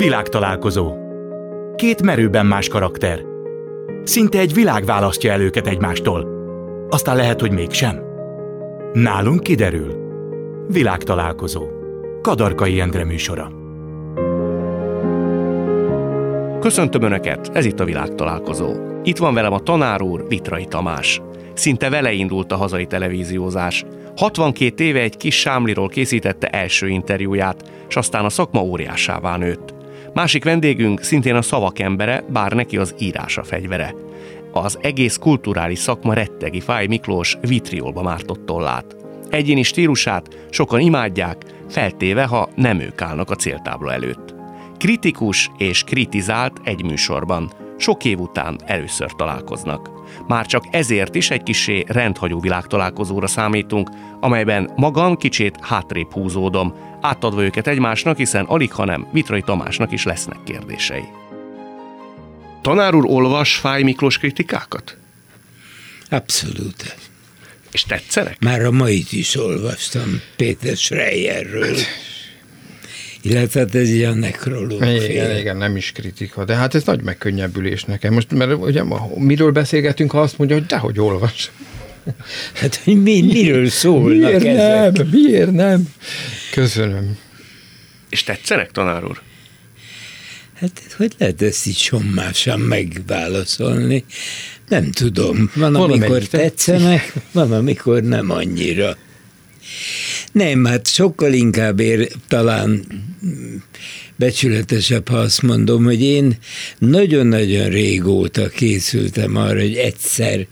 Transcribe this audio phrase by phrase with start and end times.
[0.00, 0.94] Világtalálkozó.
[1.76, 3.20] Két merőben más karakter.
[4.04, 6.26] Szinte egy világ választja el őket egymástól.
[6.90, 8.00] Aztán lehet, hogy mégsem.
[8.92, 9.94] Nálunk kiderül.
[10.68, 11.66] Világtalálkozó.
[12.22, 13.52] Kadarkai Endre műsora.
[16.60, 18.72] Köszöntöm Önöket, ez itt a világtalálkozó.
[19.02, 21.20] Itt van velem a tanár úr, Vitrai Tamás.
[21.54, 23.84] Szinte vele indult a hazai televíziózás.
[24.16, 29.78] 62 éve egy kis sámliról készítette első interjúját, és aztán a szakma óriásává nőtt.
[30.14, 33.94] Másik vendégünk szintén a szavak embere, bár neki az írása fegyvere.
[34.52, 38.96] Az egész kulturális szakma rettegi Fáj Miklós vitriolba mártott tollát.
[39.30, 44.34] Egyéni stílusát sokan imádják, feltéve, ha nem ők állnak a céltábla előtt.
[44.78, 47.52] Kritikus és kritizált egy műsorban.
[47.76, 49.90] Sok év után először találkoznak.
[50.28, 53.90] Már csak ezért is egy kisé rendhagyó világtalálkozóra számítunk,
[54.20, 60.38] amelyben magam kicsit hátrébb húzódom, átadva őket egymásnak, hiszen alig, hanem Vitrai Tamásnak is lesznek
[60.44, 61.04] kérdései.
[62.62, 64.96] Tanár úr olvas Fáj Miklós kritikákat?
[66.08, 66.96] Abszolút.
[67.72, 68.36] És tetszenek?
[68.40, 71.76] Már a mait is olvastam Péter Schreierről.
[73.22, 75.04] Illetve hát ez ilyen nekrológia.
[75.04, 78.12] Igen, igen, nem is kritika, de hát ez nagy megkönnyebbülés nekem.
[78.12, 78.82] Most, mert ugye
[79.14, 81.50] miről beszélgetünk, ha azt mondja, hogy dehogy olvas.
[82.54, 84.92] Hát, hogy mi, miről szólnak miért ezek?
[84.92, 85.08] nem?
[85.08, 85.88] Miért nem?
[86.52, 87.18] Köszönöm.
[88.08, 89.20] És tetszenek, tanár úr?
[90.54, 94.04] Hát hogy lehet ezt így sommásan megválaszolni?
[94.68, 95.50] Nem tudom.
[95.54, 98.96] Van, Valamelyik amikor tetszenek, van, amikor nem annyira.
[100.32, 102.86] Nem, hát sokkal inkább ér, talán
[104.16, 106.38] becsületesebb, ha azt mondom, hogy én
[106.78, 110.46] nagyon-nagyon régóta készültem arra, hogy egyszer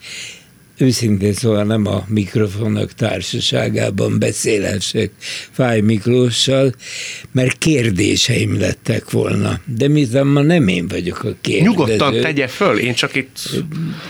[0.78, 5.10] őszintén szóval nem a mikrofonok társaságában beszélhessek
[5.50, 6.74] Fáj Miklóssal,
[7.32, 9.60] mert kérdéseim lettek volna.
[9.76, 11.68] De miután ma nem én vagyok a kérdező.
[11.68, 13.38] Nyugodtan tegye föl, én csak itt...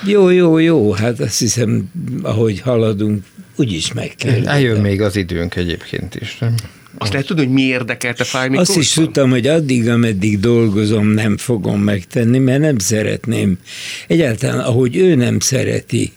[0.07, 1.91] Jó, jó, jó, hát azt hiszem,
[2.23, 3.25] ahogy haladunk,
[3.57, 4.55] úgyis megkérdezem.
[4.55, 6.55] Eljön még az időnk egyébként is, nem?
[7.01, 8.69] Azt lehet tudni, hogy mi érdekelte Fáj Miklós?
[8.69, 13.59] Azt is tudtam, hogy addig, ameddig dolgozom, nem fogom megtenni, mert nem szeretném.
[14.07, 16.13] Egyáltalán, ahogy ő nem szereti,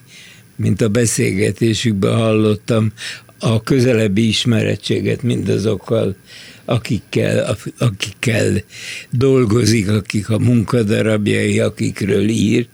[0.61, 2.91] mint a beszélgetésükben hallottam,
[3.39, 6.15] a közelebbi ismerettséget mindazokkal,
[6.65, 8.63] akikkel, akikkel
[9.09, 12.67] dolgozik, akik a munkadarabjai, akikről ír,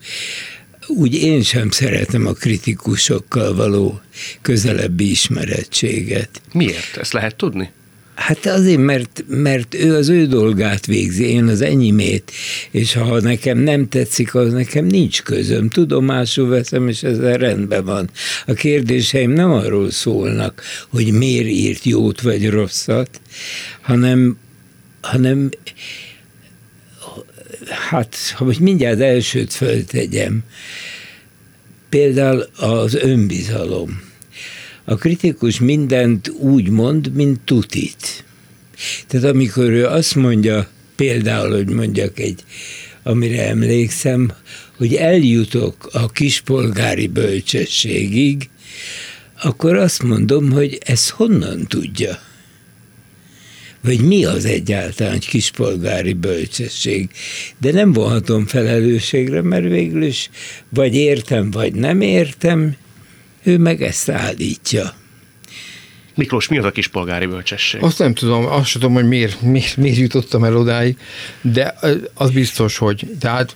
[0.88, 4.02] úgy én sem szeretem a kritikusokkal való
[4.42, 6.42] közelebbi ismerettséget.
[6.54, 6.98] Miért?
[6.98, 7.72] Ezt lehet tudni?
[8.18, 12.32] Hát azért, mert, mert ő az ő dolgát végzi, én az enyimét,
[12.72, 15.70] és ha nekem nem tetszik, az nekem nincs közöm.
[15.70, 18.10] Tudomásul veszem, és ezzel rendben van.
[18.46, 23.22] A kérdéseim nem arról szólnak, hogy miért írt jót vagy rosszat,
[23.82, 24.38] hanem,
[25.02, 25.50] hanem
[27.90, 30.44] hát, ha most mindjárt elsőt föltegyem,
[31.90, 34.07] például az önbizalom.
[34.90, 38.26] A kritikus mindent úgy mond, mint tutit.
[39.08, 42.44] Tehát amikor ő azt mondja, például, hogy mondjak egy,
[43.04, 44.32] amire emlékszem,
[44.78, 48.50] hogy eljutok a kispolgári bölcsességig,
[49.42, 52.20] akkor azt mondom, hogy ezt honnan tudja?
[53.82, 57.10] Vagy mi az egyáltalán egy kispolgári bölcsesség?
[57.58, 60.30] De nem vonhatom felelősségre, mert végül is
[60.70, 62.76] vagy értem, vagy nem értem,
[63.48, 64.94] ő meg ezt állítja.
[66.16, 67.84] Miklós, mi az a kispolgári bölcsesség?
[67.84, 70.98] Azt nem tudom, azt sem tudom, hogy miért, miért, miért jutottam el odáig,
[71.42, 71.76] de
[72.14, 73.56] az biztos, hogy tehát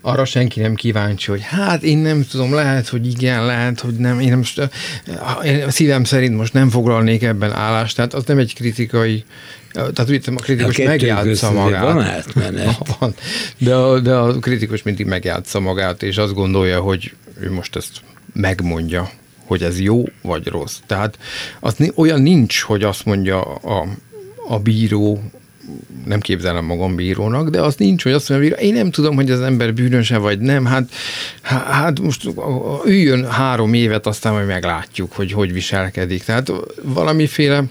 [0.00, 4.20] arra senki nem kíváncsi, hogy hát én nem tudom, lehet, hogy igen, lehet, hogy nem,
[4.20, 4.70] én most
[5.44, 9.24] én a szívem szerint most nem foglalnék ebben állást, tehát az nem egy kritikai,
[9.72, 11.82] tehát úgy a kritikus A megjátsza magát.
[11.82, 12.78] van átmenet.
[12.98, 13.14] Van,
[13.58, 18.00] de a, de a kritikus mindig megjátsza magát, és azt gondolja, hogy ő most ezt
[18.36, 19.10] megmondja,
[19.44, 20.78] hogy ez jó vagy rossz.
[20.86, 21.18] Tehát
[21.60, 23.86] az olyan nincs, hogy azt mondja a,
[24.48, 25.22] a bíró,
[26.04, 29.30] nem képzelem magam bírónak, de az nincs, hogy azt mondja, bíró, én nem tudom, hogy
[29.30, 30.90] az ember bűnöse vagy nem, hát,
[31.42, 32.28] há- hát most
[32.84, 36.24] üljön három évet, aztán majd meglátjuk, hogy hogy viselkedik.
[36.24, 37.64] Tehát valamiféle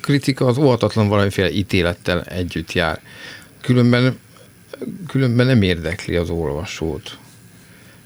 [0.00, 3.00] kritika az óhatatlan valamiféle ítélettel együtt jár.
[3.60, 4.18] Különben,
[5.06, 7.18] különben nem érdekli az olvasót.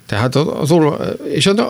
[0.07, 1.61] Tehát az, az olva, és, az,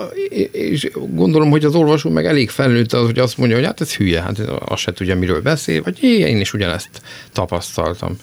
[0.51, 3.95] és gondolom, hogy az olvasó meg elég felnőtt az, hogy azt mondja, hogy hát ez
[3.95, 6.89] hülye, hát azt se tudja, miről beszél, vagy én is ugyanezt
[7.33, 8.17] tapasztaltam.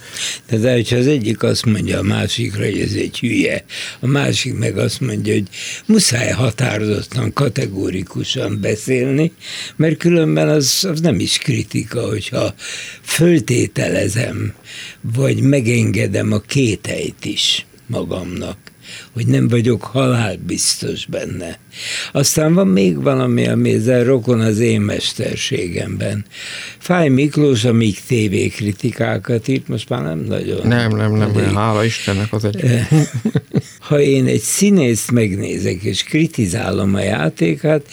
[0.60, 3.64] De hogyha az egyik azt mondja a másikra, hogy ez egy hülye,
[4.00, 5.48] a másik meg azt mondja, hogy
[5.86, 9.32] muszáj határozottan, kategórikusan beszélni,
[9.76, 12.54] mert különben az, az nem is kritika, hogyha
[13.02, 14.54] föltételezem,
[15.00, 18.71] vagy megengedem a kételyt is magamnak
[19.12, 21.58] hogy nem vagyok halálbiztos benne.
[22.12, 26.24] Aztán van még valami, ami ezzel rokon az én mesterségemben.
[26.78, 30.66] Fáj Miklós a MIG TV kritikákat írt, most már nem nagyon.
[30.66, 32.64] Nem, nem, nem, nem hála Istennek az egy.
[33.78, 37.86] Ha én egy színészt megnézek és kritizálom a játékát,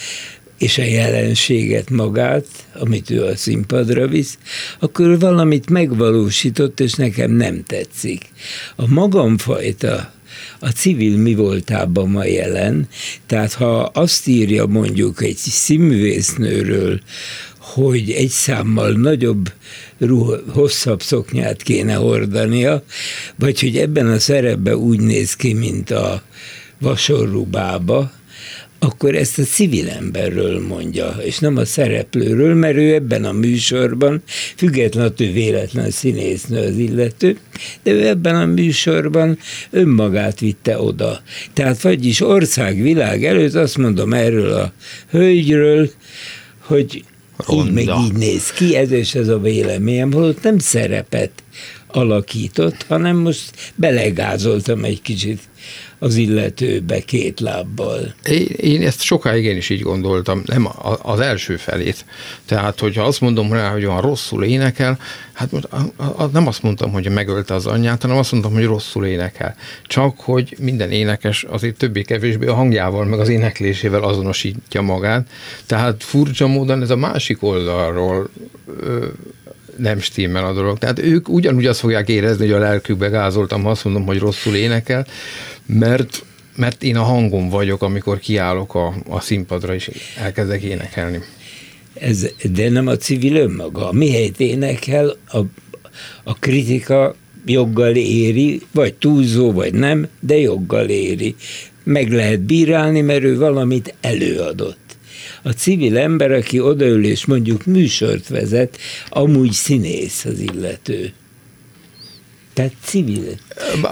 [0.59, 4.37] és a jelenséget magát, amit ő a színpadra visz,
[4.79, 8.25] akkor valamit megvalósított, és nekem nem tetszik.
[8.75, 10.13] A magamfajta
[10.59, 12.87] a civil mi voltában ma jelen.
[13.25, 16.99] Tehát ha azt írja mondjuk egy színművésznőről,
[17.57, 19.51] hogy egy számmal nagyobb,
[19.97, 22.83] ruha, hosszabb szoknyát kéne hordania,
[23.35, 26.23] vagy hogy ebben a szerepben úgy néz ki, mint a
[26.79, 28.11] vasorrubába,
[28.79, 34.21] akkor ezt a civil emberről mondja, és nem a szereplőről, mert ő ebben a műsorban,
[34.55, 37.37] függetlenül, hogy véletlen színésznő az illető,
[37.83, 39.37] de ő ebben a műsorban
[39.69, 41.21] önmagát vitte oda.
[41.53, 44.73] Tehát vagyis ország, világ előtt azt mondom erről a
[45.09, 45.89] hölgyről,
[46.59, 47.03] hogy
[47.37, 47.81] Ronda.
[47.81, 51.31] így meg így néz ki, ez és ez a véleményem, holott nem szerepet
[51.87, 55.39] alakított, hanem most belegázoltam egy kicsit
[55.99, 58.13] az illetőbe két lábbal.
[58.23, 60.69] Én, én ezt sokáig én is így gondoltam, nem
[61.01, 62.05] az első felét.
[62.45, 64.99] Tehát, hogyha azt mondom rá, hogy olyan rosszul énekel,
[65.33, 65.67] hát most
[66.31, 69.55] nem azt mondtam, hogy megölte az anyját, hanem azt mondtam, hogy rosszul énekel.
[69.83, 75.27] Csak, hogy minden énekes azért többé-kevésbé a hangjával, meg az éneklésével azonosítja magát.
[75.65, 78.29] Tehát furcsa módon ez a másik oldalról
[79.79, 80.77] nem stimmel a dolog.
[80.77, 84.55] Tehát ők ugyanúgy azt fogják érezni, hogy a lelkükbe gázoltam, ha azt mondom, hogy rosszul
[84.55, 85.07] énekel,
[85.65, 86.23] mert
[86.55, 91.19] mert én a hangom vagyok, amikor kiállok a, a színpadra, és elkezdek énekelni.
[91.93, 93.91] Ez, de nem a civil önmaga.
[93.91, 95.37] Mihelyt énekel, a,
[96.23, 97.15] a kritika
[97.45, 101.35] joggal éri, vagy túlzó, vagy nem, de joggal éri.
[101.83, 104.88] Meg lehet bírálni, mert ő valamit előadott.
[105.49, 108.77] A civil ember, aki odaül és mondjuk műsort vezet,
[109.09, 111.13] amúgy színész az illető.
[112.53, 113.37] Tehát civil.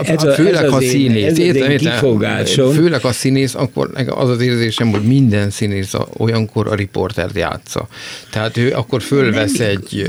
[0.01, 1.25] Ez a, főleg ez a színész.
[1.25, 2.73] Ez értem, értem, kifogásom.
[2.73, 7.87] Főleg a színész, akkor az az érzésem, hogy minden színész olyankor a riportert játsza.
[8.31, 10.05] Tehát ő akkor fölvesz nem, egy...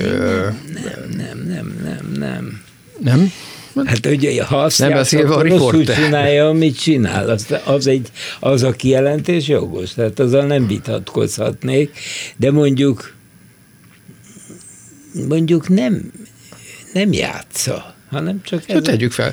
[0.74, 2.62] Nem, nem, nem, nem, nem.
[3.00, 3.32] Nem?
[3.86, 7.30] Hát ugye, ha azt nem akkor a úgy csinálja, amit csinál.
[7.30, 8.08] Az, az, egy,
[8.40, 11.98] az a kijelentés jogos, tehát azzal nem vitatkozhatnék,
[12.36, 13.16] de mondjuk
[15.28, 16.12] mondjuk nem,
[16.92, 18.82] nem játsza hanem csak ez.
[18.82, 19.32] Tegyük fel,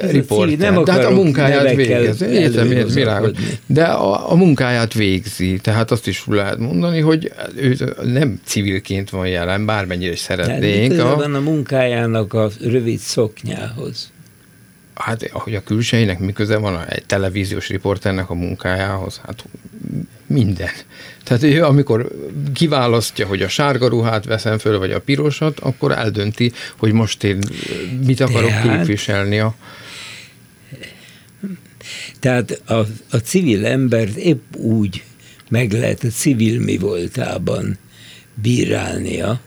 [0.00, 0.58] ez riporter.
[0.58, 2.22] Nem de hát a munkáját végez.
[2.22, 3.30] Értem, értem, világos.
[3.66, 9.28] De a, a munkáját végzi, tehát azt is lehet mondani, hogy ő nem civilként van
[9.28, 10.94] jelen, bármennyire is szeretnénk.
[10.94, 11.16] Tehát a...
[11.16, 14.10] van a munkájának a rövid szoknyához?
[14.94, 19.44] Hát, ahogy a külsejének mi köze van egy televíziós riporternek a munkájához, hát
[20.30, 20.70] minden.
[21.24, 22.08] Tehát ő, amikor
[22.52, 27.38] kiválasztja, hogy a sárga ruhát veszem föl, vagy a pirosat, akkor eldönti, hogy most én
[28.06, 29.38] mit akarok Tehát, képviselni.
[29.38, 29.54] A...
[32.20, 35.02] Tehát a, a civil embert épp úgy
[35.48, 37.78] meg lehet a civil mi voltában
[38.34, 39.40] bírálnia,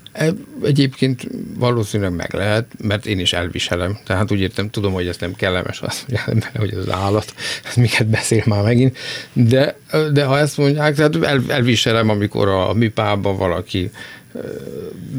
[0.63, 1.27] egyébként
[1.57, 3.97] valószínűleg meg lehet, mert én is elviselem.
[4.05, 6.05] Tehát úgy értem, tudom, hogy ez nem kellemes, az,
[6.55, 7.33] hogy az állat,
[7.65, 8.97] ez miket beszél már megint,
[9.33, 9.77] de,
[10.13, 13.91] de ha ezt mondják, tehát el, elviselem, amikor a műpában valaki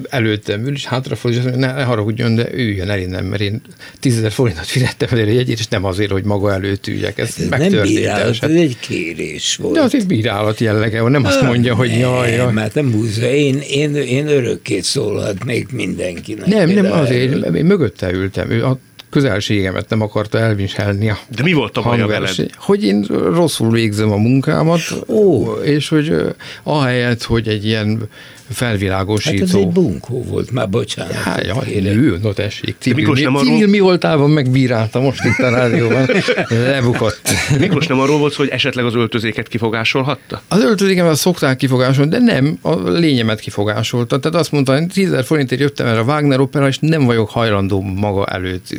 [0.09, 3.63] előttem ül, és hátrafordul, és ne, ne haragudjon, de üljön el innen, mert én
[4.01, 7.19] tízezer forintot fizettem el egy jegyét, és nem azért, hogy maga előtt üljek.
[7.19, 9.75] Ez, ez nem bírálat, ez egy kérés volt.
[9.75, 12.53] De az egy bírálat jellege, nem azt mondja, hogy jaj, jaj.
[12.53, 13.27] Mert nem húzza.
[13.27, 16.47] Én, én, én örökké szólhatnék mindenkinek.
[16.47, 18.51] Nem, nem azért, én mögötte ültem.
[18.51, 18.79] Ő a
[19.15, 22.35] közelségemet nem akarta elviselni a De mi volt a baj veled?
[22.57, 23.03] Hogy én
[23.35, 25.53] rosszul végzem a munkámat, Ó.
[25.53, 26.15] és hogy
[26.63, 28.09] ahelyett, hogy egy ilyen
[28.51, 29.47] felvilágosító.
[29.47, 31.13] Hát ez egy bunkó volt, már bocsánat.
[31.13, 32.77] Hát, ja, nő, no tessék.
[32.79, 33.49] Civil, Miklós nem arról...
[33.49, 36.09] civil mi voltában megbírálta most itt a rádióban.
[36.49, 37.21] Lebukott.
[37.59, 40.43] Miklós nem arról volt, hogy esetleg az öltözéket kifogásolhatta?
[40.49, 44.19] Az öltözékemet szokták kifogásolni, de nem, a lényemet kifogásolta.
[44.19, 47.81] Tehát azt mondta, hogy 10 forintért jöttem el a Wagner opera, és nem vagyok hajlandó
[47.81, 48.77] maga előtt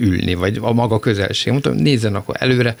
[0.00, 1.52] ülni, vagy a maga közelség.
[1.52, 2.76] Mondtam, nézzen akkor előre.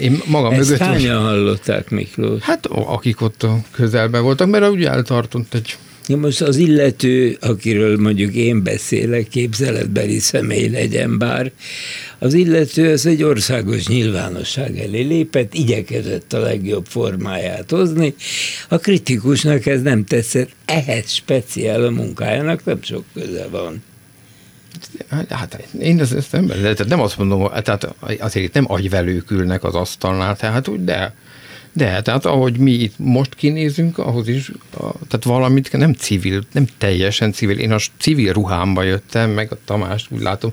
[0.00, 0.86] Én maga Ezt mögött...
[0.86, 2.42] hányan hallották, Miklós?
[2.42, 8.00] Hát akik ott a közelben voltak, mert úgy eltartott egy Ja, most az illető, akiről
[8.00, 11.52] mondjuk én beszélek, képzeletbeli személy legyen bár,
[12.18, 18.14] az illető az egy országos nyilvánosság elé lépett, igyekezett a legjobb formáját hozni.
[18.68, 23.82] A kritikusnak ez nem tetszett, ehhez speciál a munkájának nem sok köze van.
[25.08, 29.74] Hát én ezt, ezt nem, tehát nem azt mondom, tehát azért nem agyvelők ülnek az
[29.74, 31.14] asztalnál, tehát úgy, de
[31.76, 34.50] de, tehát ahogy mi itt most kinézünk, ahhoz is,
[35.08, 37.58] tehát valamit nem civil, nem teljesen civil.
[37.58, 40.52] Én a civil ruhámba jöttem, meg a Tamást úgy látom,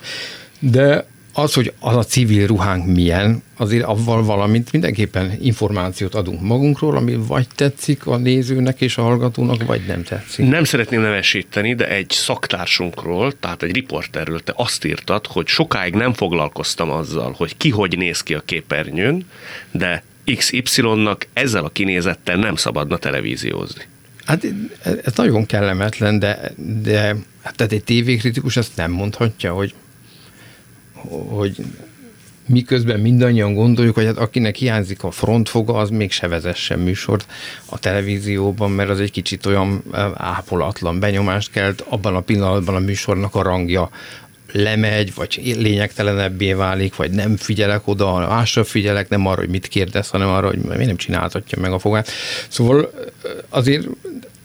[0.59, 6.95] de az, hogy az a civil ruhánk milyen, azért avval valamit mindenképpen információt adunk magunkról,
[6.95, 10.47] ami vagy tetszik a nézőnek és a hallgatónak, vagy nem tetszik.
[10.47, 16.13] Nem szeretném nevesíteni, de egy szaktársunkról, tehát egy riporterről te azt írtad, hogy sokáig nem
[16.13, 19.25] foglalkoztam azzal, hogy ki hogy néz ki a képernyőn,
[19.71, 20.03] de
[20.35, 23.83] XY-nak ezzel a kinézettel nem szabadna televíziózni.
[24.25, 24.45] Hát
[25.03, 29.73] ez nagyon kellemetlen, de, de hát tehát egy tévékritikus ezt nem mondhatja, hogy,
[31.27, 31.55] hogy
[32.45, 37.25] miközben mindannyian gondoljuk, hogy hát akinek hiányzik a frontfoga, az még se vezessen műsort
[37.65, 43.35] a televízióban, mert az egy kicsit olyan ápolatlan benyomást kelt, abban a pillanatban a műsornak
[43.35, 43.89] a rangja
[44.51, 50.09] lemegy, vagy lényegtelenebbé válik, vagy nem figyelek oda, másra figyelek, nem arra, hogy mit kérdez,
[50.09, 52.09] hanem arra, hogy miért nem csináltatja meg a fogát.
[52.47, 52.93] Szóval
[53.49, 53.87] azért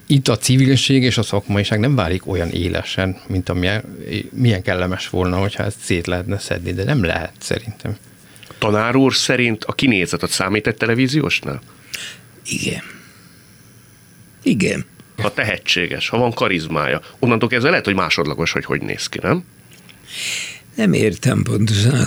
[0.06, 3.98] itt a civilség és a szakmaiság nem válik olyan élesen, mint amilyen
[4.32, 7.96] milyen kellemes volna, hogyha ezt szét lehetne szedni, de nem lehet szerintem.
[8.58, 11.60] Tanár úr szerint a kinézetet számít egy televíziósnál?
[12.44, 12.82] Igen.
[14.42, 14.84] Igen.
[15.16, 19.44] Ha tehetséges, ha van karizmája, onnantól kezdve lehet, hogy másodlagos, hogy hogy néz ki, nem?
[20.74, 22.06] Nem értem pontosan.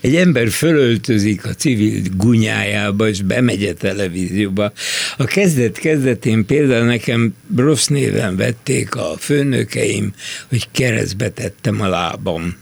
[0.00, 4.72] Egy ember fölöltözik a civil gunyájába, és bemegy a televízióba.
[5.16, 10.12] A kezdet kezdetén például nekem rossz néven vették a főnökeim,
[10.48, 12.56] hogy keresztbe tettem a lábam.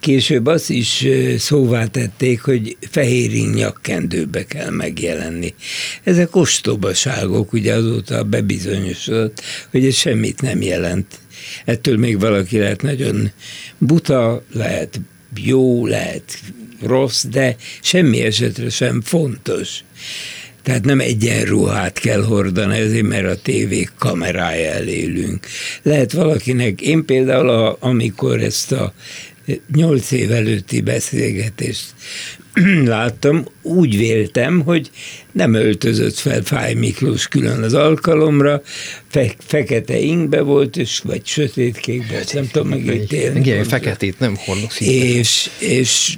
[0.00, 1.06] Később azt is
[1.38, 5.54] szóvá tették, hogy fehérin nyakkendőbe kell megjelenni.
[6.02, 11.06] Ezek ostobaságok, ugye azóta bebizonyosodott, hogy ez semmit nem jelent
[11.64, 13.30] ettől még valaki lehet nagyon
[13.78, 15.00] buta, lehet
[15.36, 16.38] jó, lehet
[16.82, 19.84] rossz, de semmi esetre sem fontos.
[20.62, 25.46] Tehát nem egyenruhát kell hordani, ezért mert a tévé kamerája elélünk.
[25.82, 28.94] Lehet valakinek, én például, a, amikor ezt a
[29.74, 31.84] nyolc év előtti beszélgetést
[32.84, 34.90] láttam, úgy véltem, hogy
[35.32, 38.62] nem öltözött fel Fáj Miklós külön az alkalomra,
[39.08, 43.38] fe- fekete ingbe volt, és, vagy sötétkékbe, nem tudom megítélni.
[43.38, 46.16] Igen, feketét nem hordok És, és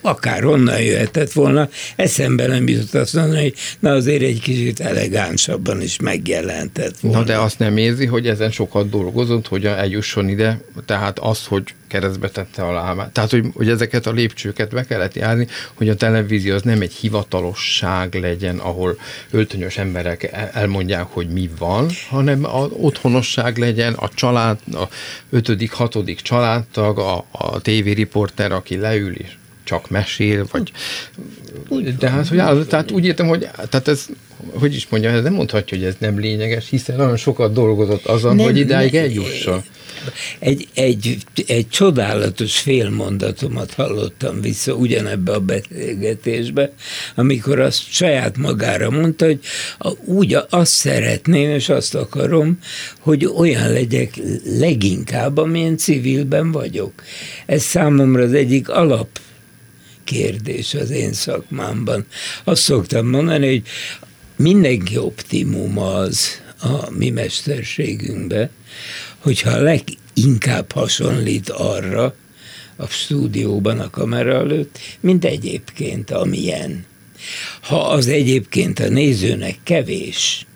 [0.00, 5.82] akár honnan jöhetett volna, eszembe nem jutott azt mondani, hogy na azért egy kicsit elegánsabban
[5.82, 7.18] is megjelentett volna.
[7.18, 11.62] Na de azt nem érzi, hogy ezen sokat dolgozott, hogy eljusson ide, tehát az, hogy
[11.92, 13.12] keresztbe tette a lábát.
[13.12, 16.92] Tehát, hogy, hogy ezeket a lépcsőket be kellett járni, hogy a televízió az nem egy
[16.92, 18.98] hivatalosság legyen, ahol
[19.30, 24.82] öltönyös emberek elmondják, hogy mi van, hanem a otthonosság legyen, a család, a
[25.30, 30.72] ötödik, hatodik családtag, a, a tévériporter, aki leül és csak mesél, vagy...
[31.98, 34.06] De hát, hogy áll, tehát úgy értem, hogy tehát ez,
[34.52, 38.36] hogy is mondjam, ez nem mondhatja, hogy ez nem lényeges, hiszen nagyon sokat dolgozott azon,
[38.36, 39.62] nem, hogy idáig eljusson.
[40.38, 41.16] Egy, egy,
[41.46, 46.72] egy csodálatos félmondatomat hallottam vissza ugyanebbe a beszélgetésbe,
[47.14, 49.40] amikor azt saját magára mondta, hogy
[50.04, 52.58] úgy azt szeretném, és azt akarom,
[52.98, 56.92] hogy olyan legyek leginkább, amilyen civilben vagyok.
[57.46, 59.20] Ez számomra az egyik alap
[60.04, 62.06] kérdés az én szakmámban.
[62.44, 63.62] Azt szoktam mondani, hogy
[64.36, 68.50] mindenki optimum az a mi mesterségünkbe,
[69.22, 72.14] hogyha leginkább hasonlít arra
[72.76, 76.84] a stúdióban, a kamera előtt, mint egyébként amilyen.
[77.60, 80.46] Ha az egyébként a nézőnek kevés,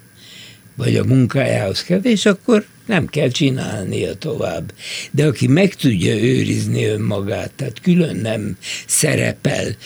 [0.76, 4.72] vagy a munkájához kevés, akkor nem kell csinálnia tovább.
[5.10, 8.56] De aki meg tudja őrizni önmagát, tehát külön nem
[8.86, 9.76] szerepel,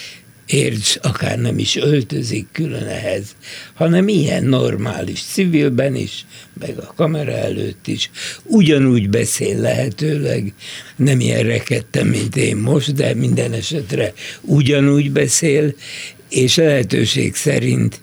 [0.53, 3.37] érts, akár nem is öltözik külön ehhez,
[3.75, 6.27] hanem ilyen normális civilben is,
[6.61, 8.11] meg a kamera előtt is,
[8.43, 10.53] ugyanúgy beszél lehetőleg,
[10.97, 15.75] nem ilyen rekedtem, mint én most, de minden esetre ugyanúgy beszél,
[16.29, 18.01] és lehetőség szerint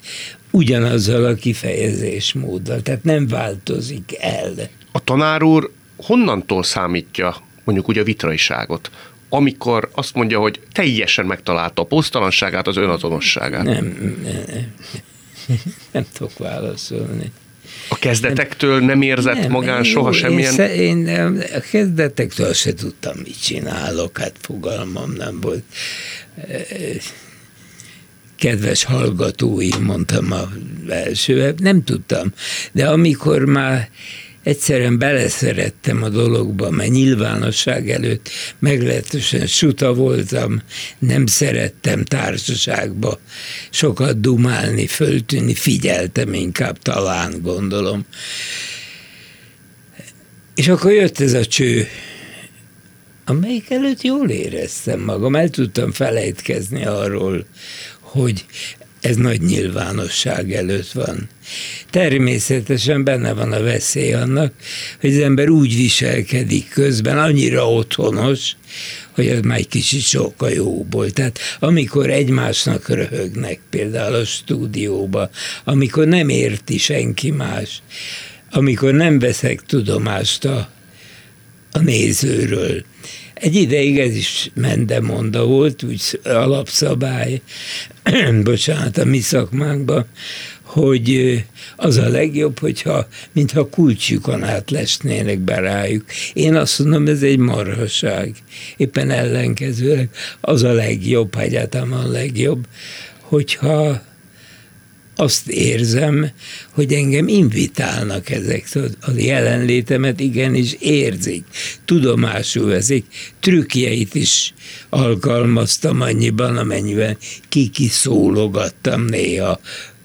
[0.52, 4.54] ugyanazzal a kifejezésmóddal, tehát nem változik el.
[4.92, 8.92] A tanár úr honnantól számítja mondjuk úgy a vitraiságot,
[9.30, 13.64] amikor azt mondja, hogy teljesen megtalálta a posztalanságát, az önazonosságát?
[13.64, 14.74] Nem, nem,
[15.92, 17.32] nem tudok válaszolni.
[17.90, 20.60] A kezdetektől nem érzett nem, magán soha jó, semmilyen...
[20.60, 25.64] Én, én a kezdetektől se tudtam, mit csinálok, hát fogalmam nem volt.
[28.36, 30.50] Kedves hallgatói, mondtam a
[30.90, 32.34] első, nem tudtam.
[32.72, 33.90] De amikor már
[34.48, 40.62] egyszerűen beleszerettem a dologba, mert nyilvánosság előtt meglehetősen suta voltam,
[41.00, 43.20] nem szerettem társaságba
[43.70, 48.06] sokat dumálni, föltűnni, figyeltem inkább, talán gondolom.
[50.56, 51.88] És akkor jött ez a cső,
[53.26, 57.46] amelyik előtt jól éreztem magam, el tudtam felejtkezni arról,
[58.00, 58.46] hogy
[59.02, 61.30] ez nagy nyilvánosság előtt van.
[61.90, 64.54] Természetesen benne van a veszély annak,
[65.00, 68.56] hogy az ember úgy viselkedik közben, annyira otthonos,
[69.12, 71.12] hogy az már egy kicsit sokkal jóból.
[71.12, 75.30] Tehát amikor egymásnak röhögnek például a stúdióba,
[75.64, 77.82] amikor nem érti senki más,
[78.52, 80.70] amikor nem veszek tudomást a,
[81.72, 82.84] a nézőről,
[83.40, 87.42] egy ideig ez is mendemonda volt, úgy alapszabály,
[88.44, 90.06] bocsánat, a mi szakmánkban,
[90.62, 91.44] hogy
[91.76, 96.06] az a legjobb, hogyha mintha kulcsukon át lesnének be rájuk.
[96.34, 98.36] Én azt mondom, ez egy marhaság.
[98.78, 100.10] Éppen ellenkezőleg
[100.42, 102.68] az a legjobb, egyáltalán a legjobb,
[103.22, 104.02] hogyha
[105.18, 106.30] azt érzem,
[106.72, 108.68] hogy engem invitálnak ezek,
[109.02, 111.44] a jelenlétemet igenis érzik,
[111.86, 113.06] tudomásul veszik,
[113.40, 114.54] trükkjeit is
[114.90, 117.18] alkalmaztam annyiban, amennyiben
[117.50, 119.60] kikiszólogattam néha,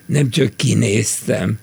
[0.06, 1.58] nem csak kinéztem.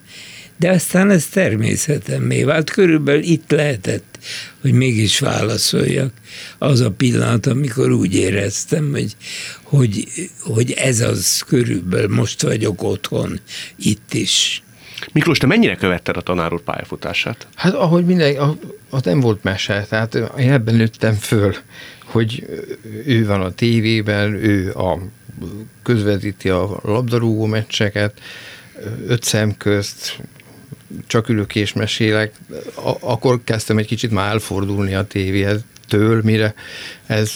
[0.58, 2.70] De aztán ez természetemmé vált.
[2.70, 4.20] Körülbelül itt lehetett,
[4.62, 6.12] hogy mégis válaszoljak.
[6.58, 9.16] Az a pillanat, amikor úgy éreztem, hogy,
[9.64, 10.08] hogy,
[10.40, 13.40] hogy ez az körülbelül, most vagyok otthon,
[13.76, 14.64] itt is.
[15.14, 17.48] Miklós, te mennyire követted a tanár úr pályafutását?
[17.56, 18.58] Hát ahogy minden,
[18.90, 21.56] az nem volt mese, tehát én ebben nőttem föl,
[22.06, 22.46] hogy
[23.06, 25.00] ő van a tévében, ő a
[25.84, 28.22] közvetíti a labdarúgó meccseket,
[29.08, 30.20] öt szem közt,
[31.08, 32.34] csak ülök és mesélek,
[33.00, 36.54] akkor kezdtem egy kicsit már elfordulni a tévéhez től, mire
[37.06, 37.36] ez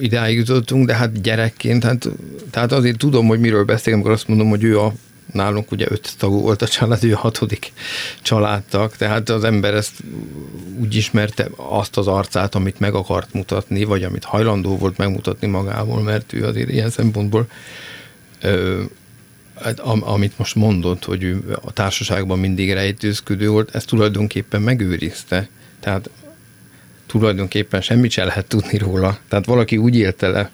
[0.00, 2.08] idáig jutottunk, de hát gyerekként, hát,
[2.50, 4.92] tehát azért tudom, hogy miről beszélek, amikor azt mondom, hogy ő a
[5.32, 7.72] nálunk ugye öt tagú volt a család, ő a hatodik
[8.22, 9.92] családtag, tehát az ember ezt
[10.80, 16.02] úgy ismerte azt az arcát, amit meg akart mutatni, vagy amit hajlandó volt megmutatni magából,
[16.02, 17.46] mert ő azért ilyen szempontból
[18.40, 18.82] ö,
[20.00, 25.48] amit most mondott, hogy ő a társaságban mindig rejtőzködő volt, ezt tulajdonképpen megőrizte.
[25.80, 26.10] Tehát
[27.06, 29.18] tulajdonképpen semmit se lehet tudni róla.
[29.28, 30.50] Tehát valaki úgy élte le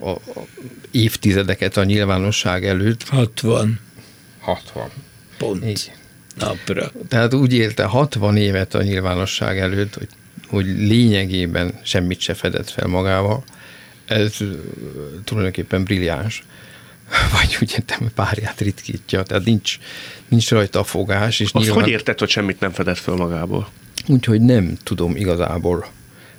[0.00, 0.46] a, a
[0.90, 3.08] évtizedeket a nyilvánosság előtt.
[3.08, 3.80] 60.
[4.40, 4.90] 60.
[5.38, 5.66] Pont.
[5.66, 5.92] Így.
[6.38, 6.92] Napra.
[7.08, 10.08] Tehát úgy élte 60 évet a nyilvánosság előtt, hogy,
[10.46, 13.44] hogy lényegében semmit se fedett fel magával.
[14.04, 14.36] Ez
[15.24, 16.44] tulajdonképpen brilliáns.
[17.40, 19.78] vagy úgy értem, párját ritkítja, tehát nincs,
[20.28, 21.40] nincs rajta a fogás.
[21.40, 21.82] És Azt nyilván...
[21.82, 23.68] hogy érted, hogy semmit nem fedett föl magából?
[24.06, 25.86] Úgyhogy nem tudom igazából.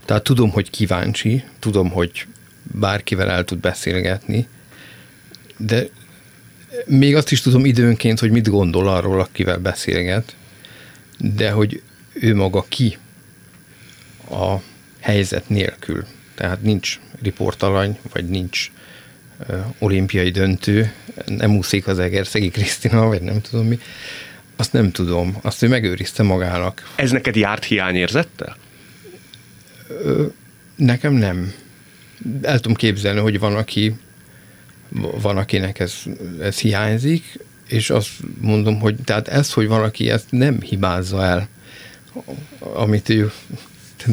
[0.06, 2.28] Tehát tudom, hogy kíváncsi, tudom, hogy
[2.71, 4.47] bárkivel el tud beszélgetni,
[5.58, 5.88] de
[6.86, 10.36] még azt is tudom időnként, hogy mit gondol arról, akivel beszélget,
[11.17, 11.82] de hogy
[12.13, 12.97] ő maga ki
[14.30, 14.56] a
[14.99, 16.06] helyzet nélkül.
[16.36, 18.71] Tehát nincs riportalany, vagy nincs
[19.80, 20.93] olimpiai döntő,
[21.26, 23.80] nem úszik az Egerszegi Krisztina, vagy nem tudom mi,
[24.56, 26.91] azt nem tudom, azt ő megőrizte magának.
[26.96, 28.58] Ez neked járt hiányérzettel?
[30.76, 31.54] Nekem nem.
[32.41, 33.96] El tudom képzelni, hogy van, aki
[35.22, 35.93] van, akinek ez,
[36.41, 41.48] ez hiányzik, és azt mondom, hogy tehát ez, hogy valaki ezt nem hibázza el,
[42.60, 43.32] amit ő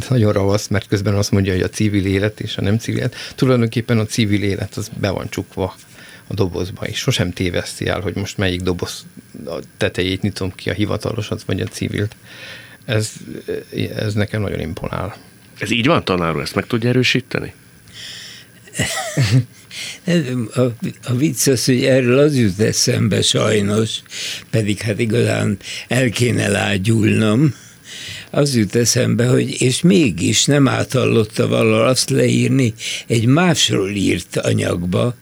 [0.08, 3.14] nagyon ravasz, mert közben azt mondja, hogy a civil élet és a nem civil élet.
[3.34, 5.74] Tulajdonképpen a civil élet az be van csukva
[6.26, 9.06] a dobozba, és sosem téveszti el, hogy most melyik doboz
[9.44, 12.16] a tetejét nyitom ki, a hivatalosat vagy a civilt.
[12.84, 13.12] Ez,
[13.96, 15.16] ez nekem nagyon imponál.
[15.58, 17.52] Ez így van, tanár ezt meg tudja erősíteni?
[20.54, 20.60] A,
[21.04, 23.98] a vicc az, hogy erről az jut eszembe sajnos,
[24.50, 27.54] pedig hát igazán el kéne lágyulnom,
[28.30, 32.74] az jut eszembe, hogy és mégis nem áthallotta valahol azt leírni
[33.06, 35.14] egy másról írt anyagba,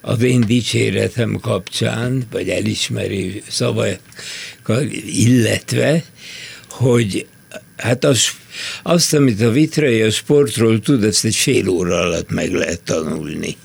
[0.00, 6.04] az én dicséretem kapcsán, vagy elismerő szavakkal illetve,
[6.68, 7.26] hogy
[7.76, 8.28] hát az
[8.82, 13.56] azt, amit a vitrai a sportról tud, ezt egy fél óra alatt meg lehet tanulni.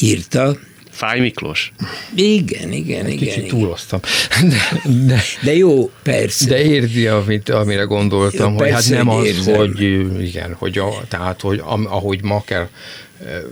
[0.00, 0.58] Írta,
[1.00, 1.72] Fáj Miklós?
[2.14, 3.18] Igen, igen, Egy igen.
[3.18, 3.48] Kicsit igen.
[3.48, 4.00] túloztam.
[4.50, 6.46] De, de, De jó, persze.
[6.48, 9.56] de érti, amit, amire gondoltam, Ja, hogy hát nem az, érzem.
[9.56, 9.80] hogy
[10.22, 12.68] igen, hogy a, tehát, hogy am, ahogy ma kell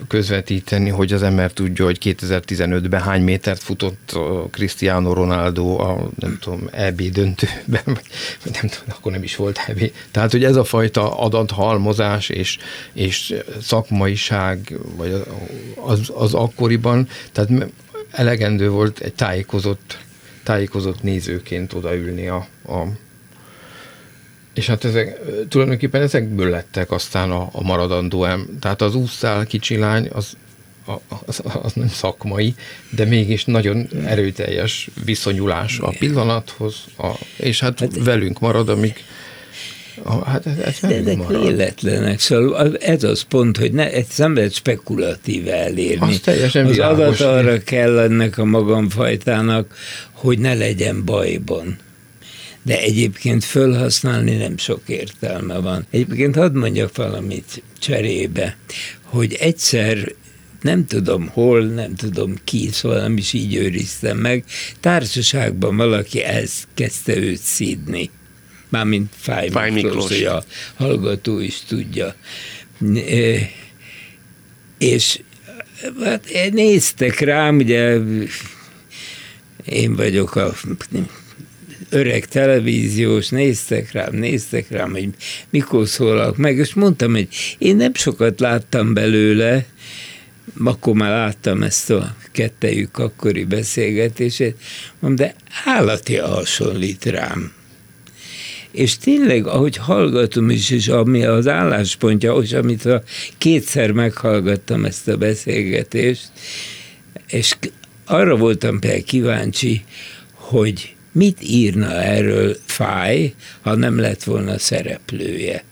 [0.09, 4.19] közvetíteni, hogy az ember tudja, hogy 2015-ben hány métert futott
[4.51, 8.05] Cristiano Ronaldo a, nem tudom, EB döntőben, vagy,
[8.53, 9.91] nem tudom, akkor nem is volt EB.
[10.11, 12.59] Tehát, hogy ez a fajta adathalmozás és,
[12.93, 15.25] és szakmaiság, vagy
[15.77, 17.51] az, az akkoriban, tehát
[18.11, 19.99] elegendő volt egy tájékozott,
[20.43, 22.83] tájékozott nézőként odaülni a, a
[24.59, 28.49] és hát ezek, tulajdonképpen ezekből lettek aztán a, a maradandó em.
[28.61, 30.37] Tehát az úszszál kicsi lány, az,
[31.27, 32.55] az, az nem szakmai,
[32.91, 39.05] de mégis nagyon erőteljes viszonyulás a pillanathoz, a, és hát, hát velünk marad, amíg
[40.25, 41.43] hát ez, ez De ezek marad.
[41.43, 46.13] véletlenek, szóval ez az pont, hogy ne, ezt nem lehet spekulatív elérni.
[46.13, 49.75] Az teljesen az adat arra kell ennek a magamfajtának,
[50.13, 51.79] hogy ne legyen bajban.
[52.69, 55.87] De egyébként fölhasználni nem sok értelme van.
[55.91, 58.57] Egyébként hadd mondjak valamit cserébe,
[59.03, 60.13] hogy egyszer
[60.63, 64.45] nem tudom hol, nem tudom ki, szóval nem is így őriztem meg,
[64.81, 68.11] társaságban valaki elkezdte őt szídni.
[68.69, 70.11] Mármint Fáj, Fáj Miklós, Miklós.
[70.11, 72.15] hogy a hallgató is tudja.
[74.79, 75.21] És
[76.05, 77.99] hát néztek rám, ugye
[79.65, 80.55] én vagyok a
[81.91, 85.09] öreg televíziós, néztek rám, néztek rám, hogy
[85.51, 89.67] mikor szólak meg, és mondtam, hogy én nem sokat láttam belőle,
[90.65, 94.57] akkor már láttam ezt a kettejük akkori beszélgetését,
[94.99, 97.53] mondom, de állati hasonlít rám.
[98.71, 103.03] És tényleg, ahogy hallgatom is, és ami az álláspontja, és amit a
[103.39, 106.31] kétszer meghallgattam ezt a beszélgetést,
[107.27, 107.57] és
[108.05, 109.85] arra voltam például kíváncsi,
[110.33, 115.65] hogy mit írna erről Fáj, ha nem lett volna szereplője.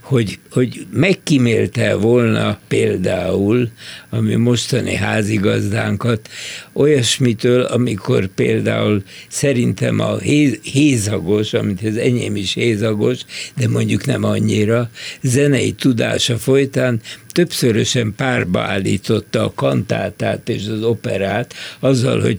[0.00, 3.70] Hogy, hogy megkímélte volna például,
[4.10, 6.28] ami mostani házigazdánkat,
[6.72, 13.18] olyasmitől, amikor például szerintem a héz, hézagos, amit az enyém is hézagos,
[13.56, 14.90] de mondjuk nem annyira,
[15.22, 17.00] zenei tudása folytán
[17.38, 22.38] többszörösen párba állította a kantátát és az operát, azzal, hogy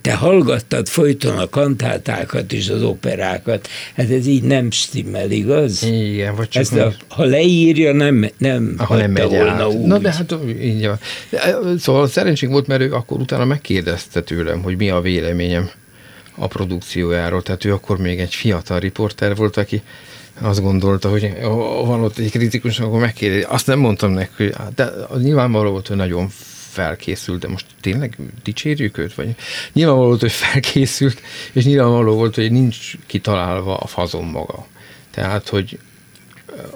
[0.00, 3.68] te hallgattad folyton a kantátákat és az operákat.
[3.96, 5.82] Hát ez így nem stimmel, igaz?
[5.82, 9.72] Igen, vagy csak Ezt a, ha leírja, nem, nem ha nem megy volna át.
[9.72, 9.86] úgy.
[9.86, 10.98] Na de hát így van.
[11.78, 15.70] Szóval szerencsénk volt, mert ő akkor utána megkérdezte tőlem, hogy mi a véleményem
[16.34, 17.42] a produkciójáról.
[17.42, 19.82] Tehát ő akkor még egy fiatal riporter volt, aki
[20.40, 21.32] azt gondolta, hogy
[21.84, 23.44] van ott egy kritikus, akkor megkérdezi.
[23.48, 26.28] Azt nem mondtam neki, hogy de nyilvánvaló volt, hogy nagyon
[26.70, 29.14] felkészült, de most tényleg dicsérjük őt?
[29.14, 29.34] Vagy
[29.72, 31.20] nyilvánvaló volt, hogy felkészült,
[31.52, 34.66] és nyilvánvaló volt, hogy nincs kitalálva a fazon maga.
[35.10, 35.78] Tehát, hogy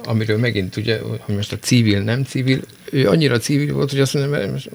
[0.04, 4.14] amiről megint ugye, hogy most a civil, nem civil, ő annyira civil volt, hogy azt
[4.14, 4.70] mondja, most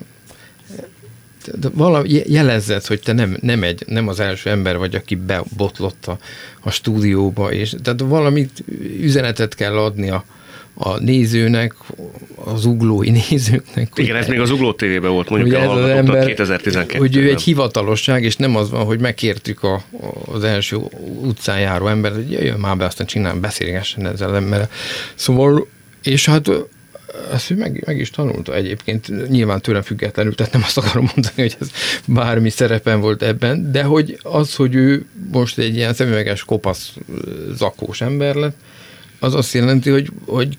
[1.53, 6.05] de valami jelezzed, hogy te nem, nem, egy, nem az első ember vagy, aki bebotlott
[6.05, 6.17] a,
[6.59, 8.63] a stúdióba, és tehát valamit
[8.99, 10.25] üzenetet kell adni a,
[10.75, 11.73] a nézőnek,
[12.35, 13.91] az uglói nézőknek.
[13.95, 17.15] Igen, ez még az Ugló TV-ben volt, mondjuk Ugye a ez az ember, 2012 hogy
[17.15, 19.83] ő egy hivatalosság, és nem az van, hogy megkértük a,
[20.25, 20.77] az első
[21.21, 24.69] utcán járó ember, hogy jöjjön már be, aztán csinálj, beszélgessen ezzel az emberrel.
[25.15, 25.67] Szóval,
[26.03, 26.49] és hát
[27.33, 31.33] ezt ő meg, meg is tanulta egyébként, nyilván tőlem függetlenül, tehát nem azt akarom mondani,
[31.35, 31.71] hogy ez
[32.05, 36.93] bármi szerepen volt ebben, de hogy az, hogy ő most egy ilyen szemüveges, kopasz,
[37.53, 38.55] zakós ember lett,
[39.19, 40.57] az azt jelenti, hogy, hogy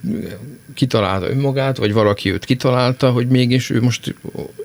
[0.77, 4.15] kitalálta önmagát, vagy valaki őt kitalálta, hogy mégis ő most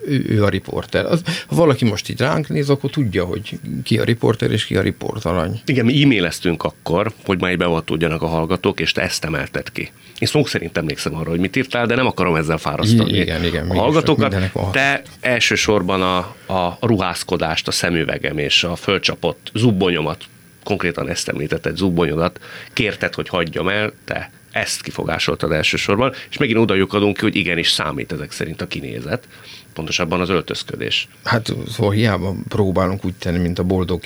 [0.06, 1.06] ő, ő a riporter.
[1.06, 4.75] Az, ha valaki most így ránk néz, akkor tudja, hogy ki a riporter és ki
[4.75, 5.62] a riportalany.
[5.65, 9.91] Igen, mi e-maileztünk akkor, hogy már beavatódjanak a hallgatók, és te ezt emelted ki.
[10.19, 13.69] Én szó szerint emlékszem arra, hogy mit írtál, de nem akarom ezzel fárasztani Igen, igen,
[13.69, 14.36] a hallgatókat.
[14.71, 16.17] Te elsősorban a,
[16.54, 20.25] a ruházkodást, a szemüvegem és a fölcsapott zubbonyomat,
[20.63, 22.39] konkrétan ezt említetted, zubbonyodat,
[22.74, 27.69] kérted, hogy hagyjam el, te ezt kifogásoltad elsősorban, és megint oda lyukadunk ki, hogy igenis
[27.69, 29.28] számít ezek szerint a kinézet,
[29.74, 31.08] pontosabban az öltözködés.
[31.24, 34.02] Hát szóval hiába próbálunk úgy tenni, mint a boldog,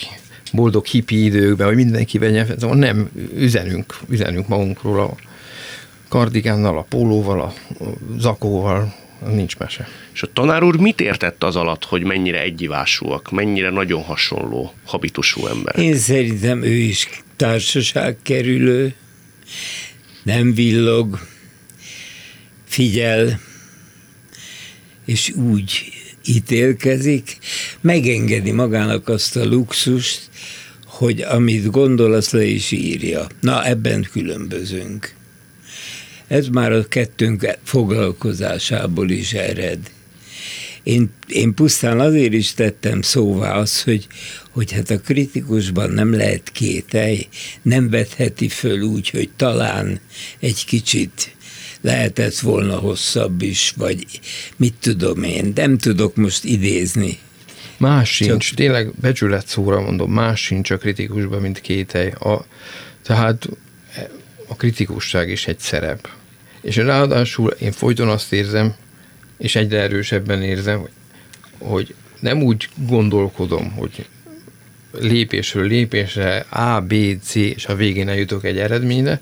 [0.53, 5.15] boldog hippi időkben, hogy mindenki vegyen, szóval nem üzenünk, üzenünk magunkról a
[6.07, 7.53] kardigánnal, a pólóval, a
[8.17, 8.93] zakóval,
[9.33, 9.87] nincs mese.
[10.13, 15.47] És a tanár úr mit értett az alatt, hogy mennyire egyivásúak, mennyire nagyon hasonló habitusú
[15.47, 15.79] ember?
[15.79, 18.93] Én szerintem ő is társaságkerülő,
[20.23, 21.19] nem villog,
[22.65, 23.39] figyel,
[25.05, 25.91] és úgy
[26.25, 27.37] ítélkezik,
[27.81, 30.29] megengedi magának azt a luxust,
[30.85, 33.27] hogy amit gondol, azt le is írja.
[33.41, 35.15] Na, ebben különbözünk.
[36.27, 39.79] Ez már a kettőnk foglalkozásából is ered.
[40.83, 44.07] Én, én pusztán azért is tettem szóvá az, hogy,
[44.51, 47.27] hogy hát a kritikusban nem lehet kételj,
[47.61, 49.99] nem vetheti föl úgy, hogy talán
[50.39, 51.35] egy kicsit
[51.81, 54.05] lehetett volna hosszabb is, vagy
[54.55, 57.17] mit tudom én, nem tudok most idézni.
[57.77, 58.57] Más sincs, Csak...
[58.57, 62.09] tényleg becsület szóra mondom, más sincs a kritikusban, mint kételj.
[62.09, 62.45] A,
[63.03, 63.49] tehát
[64.47, 66.09] a kritikusság is egy szerep.
[66.61, 68.75] És ráadásul én folyton azt érzem,
[69.37, 70.91] és egyre erősebben érzem, hogy,
[71.57, 74.05] hogy nem úgy gondolkodom, hogy
[74.91, 79.19] lépésről lépésre A, B, C, és a végén eljutok egy eredményre,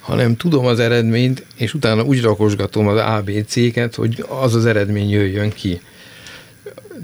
[0.00, 4.66] hanem tudom az eredményt, és utána úgy rakosgatom az A, B, C-ket, hogy az az
[4.66, 5.80] eredmény jöjjön ki.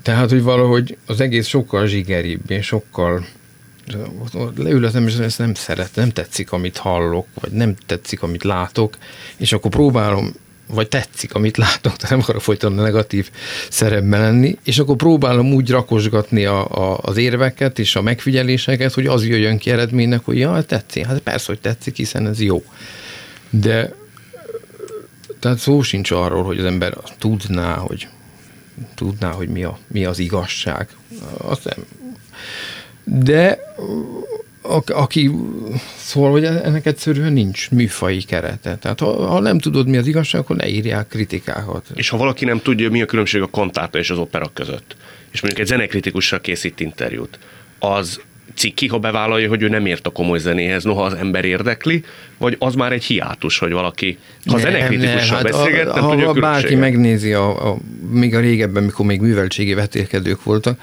[0.03, 3.27] Tehát, hogy valahogy az egész sokkal zsigeribb, és sokkal
[4.57, 8.97] leülöttem, és ezt nem szeret, nem tetszik, amit hallok, vagy nem tetszik, amit látok,
[9.37, 10.33] és akkor próbálom
[10.69, 13.31] vagy tetszik, amit látok, de nem akarok folyton a negatív
[13.71, 19.07] szerepben lenni, és akkor próbálom úgy rakosgatni a, a, az érveket és a megfigyeléseket, hogy
[19.07, 22.65] az jöjjön ki eredménynek, hogy ja, tetszik, hát persze, hogy tetszik, hiszen ez jó.
[23.51, 23.95] De
[25.41, 28.09] tehát szó sincs arról, hogy az ember tudná, hogy
[28.95, 30.89] tudná, hogy mi, a, mi az igazság.
[31.37, 31.85] Azt nem.
[33.09, 33.75] De
[34.87, 35.31] aki
[35.97, 38.77] szól, hogy ennek egyszerűen nincs műfai kerete.
[38.77, 41.87] Tehát ha, ha nem tudod, mi az igazság, akkor ne írják kritikákat.
[41.95, 44.97] És ha valaki nem tudja, mi a különbség a kantárta és az opera között,
[45.31, 47.39] és mondjuk egy zenekritikussal készít interjút,
[47.79, 48.21] az
[48.55, 52.05] ciki, ha bevállalja, hogy ő nem ért a komoly zenéhez, noha az ember érdekli,
[52.39, 56.33] vagy az már egy hiátus, hogy valaki, ha zenekritikussal hát beszélget, nem ha, tudja ha
[56.33, 57.77] bárki megnézi, a, a,
[58.11, 60.81] még a régebben, mikor még műveltségi vetélkedők voltak,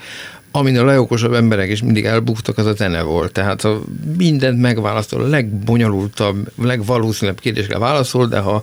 [0.56, 3.32] amin a legokosabb emberek is mindig elbuktak, az a zene volt.
[3.32, 3.80] Tehát a
[4.16, 8.62] mindent megválasztol, a legbonyolultabb, legvalószínűbb kérdésre válaszol, de ha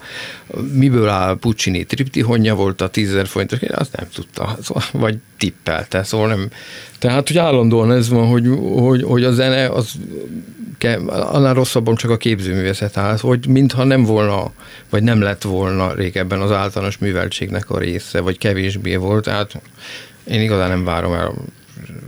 [0.73, 6.27] miből áll Puccini triptihonja volt a tízezer forintos azt nem tudta, szóval, vagy tippelte, szóval
[6.27, 6.49] nem.
[6.99, 9.91] Tehát, hogy állandóan ez van, hogy, hogy, hogy a zene az
[11.07, 14.51] annál rosszabban csak a képzőművészet áll, hogy mintha nem volna,
[14.89, 19.61] vagy nem lett volna régebben az általános műveltségnek a része, vagy kevésbé volt, tehát
[20.23, 21.33] én igazán nem várom el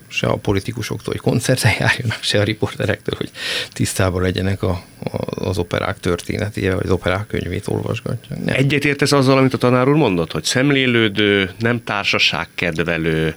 [0.07, 3.31] se a politikusoktól, hogy koncertre járjanak, se a riporterektől, hogy
[3.71, 8.57] tisztában legyenek a, a, az operák történetével, vagy az operák könyvét olvasgatják.
[8.57, 13.36] Egyet értesz azzal, amit a tanár úr mondott, hogy szemlélődő, nem társaságkedvelő,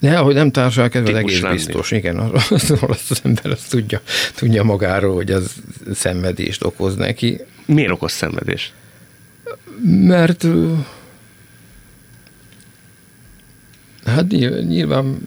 [0.00, 1.54] de hogy nem kedve, egész lenni.
[1.54, 1.90] biztos.
[1.90, 4.00] Igen, az, az, az ember azt tudja,
[4.34, 5.52] tudja magáról, hogy az
[5.92, 7.40] szenvedést okoz neki.
[7.66, 8.72] Miért okoz szenvedést?
[9.84, 10.46] Mert
[14.14, 14.30] Hát
[14.68, 15.18] nyilván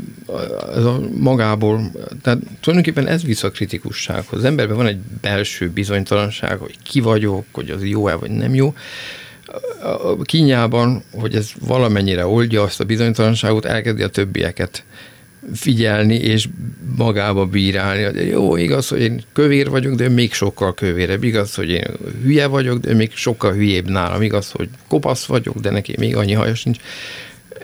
[0.76, 1.92] ez a magából,
[2.22, 4.40] tehát tulajdonképpen ez visz a kritikussághoz.
[4.40, 8.74] Az emberben van egy belső bizonytalanság, hogy ki vagyok, hogy az jó-e vagy nem jó.
[9.82, 14.84] A kínjában, hogy ez valamennyire oldja azt a bizonytalanságot, elkezdi a többieket
[15.54, 16.50] figyelni és
[16.98, 18.26] magába bírálni.
[18.26, 21.24] Jó, igaz, hogy én kövér vagyok, de még sokkal kövérebb.
[21.24, 21.86] Igaz, hogy én
[22.24, 24.22] hülye vagyok, de még sokkal hülyébb nálam.
[24.22, 26.78] Igaz, hogy kopasz vagyok, de neki még annyi haja sincs.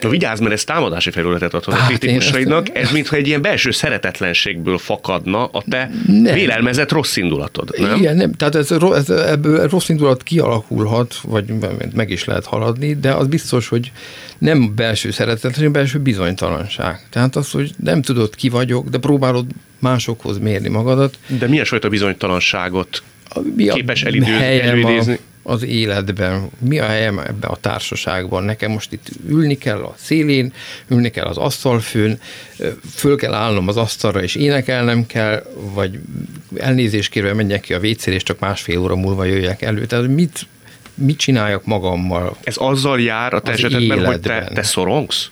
[0.03, 2.77] Na vigyázz, mert ez támadási felületet adhat hát a kritikusaidnak.
[2.77, 6.33] Ez mintha egy ilyen belső szeretetlenségből fakadna a te nem.
[6.33, 7.97] vélelmezett rossz indulatod, nem?
[7.97, 8.31] Igen, nem.
[8.31, 11.45] Tehát ez, ez, ebből rossz indulat kialakulhat, vagy
[11.93, 13.91] meg is lehet haladni, de az biztos, hogy
[14.37, 17.07] nem belső szeretetlenség, belső bizonytalanság.
[17.09, 19.45] Tehát az, hogy nem tudod ki vagyok, de próbálod
[19.79, 21.17] másokhoz mérni magadat.
[21.39, 23.03] De milyen fajta bizonytalanságot
[23.55, 25.19] mi a képes elidőzni?
[25.43, 30.53] Az életben, mi a helyem ebben a társaságban, nekem most itt ülni kell a szélén,
[30.87, 32.19] ülni kell az asztalfőn,
[32.95, 35.99] föl kell állnom az asztalra, és énekelnem kell, vagy
[36.55, 39.85] elnézést kérve menjek ki a vécére, és csak másfél óra múlva jöjjek elő.
[39.85, 40.47] Tehát mit,
[40.93, 42.37] mit csináljak magammal?
[42.43, 45.29] Ez azzal jár a te esetedben, hogy te, te szorongsz?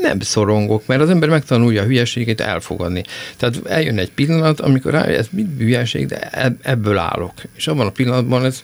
[0.00, 3.02] nem szorongok, mert az ember megtanulja a hülyeségét elfogadni.
[3.36, 6.30] Tehát eljön egy pillanat, amikor rájön, ez mit hülyeség, de
[6.62, 7.32] ebből állok.
[7.56, 8.62] És abban a pillanatban ez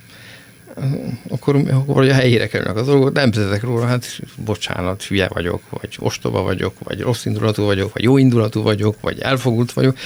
[1.28, 5.96] akkor, akkor a helyére kerülnek az dolgok, nem vezetek róla, hát bocsánat, hülye vagyok, vagy
[5.98, 9.96] ostoba vagyok, vagy rossz indulatú vagyok, vagy jó indulatú vagyok, vagy elfogult vagyok,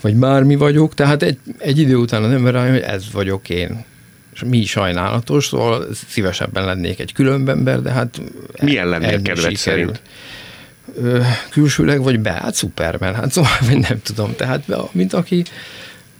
[0.00, 3.84] vagy bármi vagyok, tehát egy, egy idő után az ember rájön, hogy ez vagyok én.
[4.34, 8.20] És mi sajnálatos, szóval szívesebben lennék egy különb ember, de hát...
[8.62, 10.00] Milyen lennél kedved szerint?
[11.50, 12.30] Külsőleg vagy be?
[12.30, 13.50] Hát Superman, hát szóval
[13.88, 14.34] nem tudom.
[14.36, 15.44] Tehát mint aki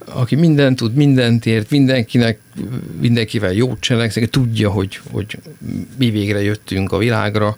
[0.04, 2.38] aki mindent tud, mindent ért, mindenkinek,
[3.00, 5.38] mindenkivel jót cselekszik, tudja, hogy, hogy
[5.98, 7.56] mi végre jöttünk a világra,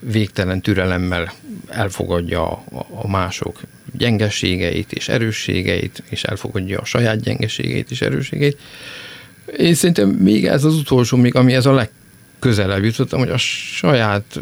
[0.00, 1.32] végtelen türelemmel
[1.68, 3.60] elfogadja a, a mások
[3.96, 8.58] gyengeségeit és erősségeit, és elfogadja a saját gyengeségeit és erősségeit.
[9.58, 14.40] Én szerintem még ez az utolsó, még ami ez a legközelebb jutottam, hogy a saját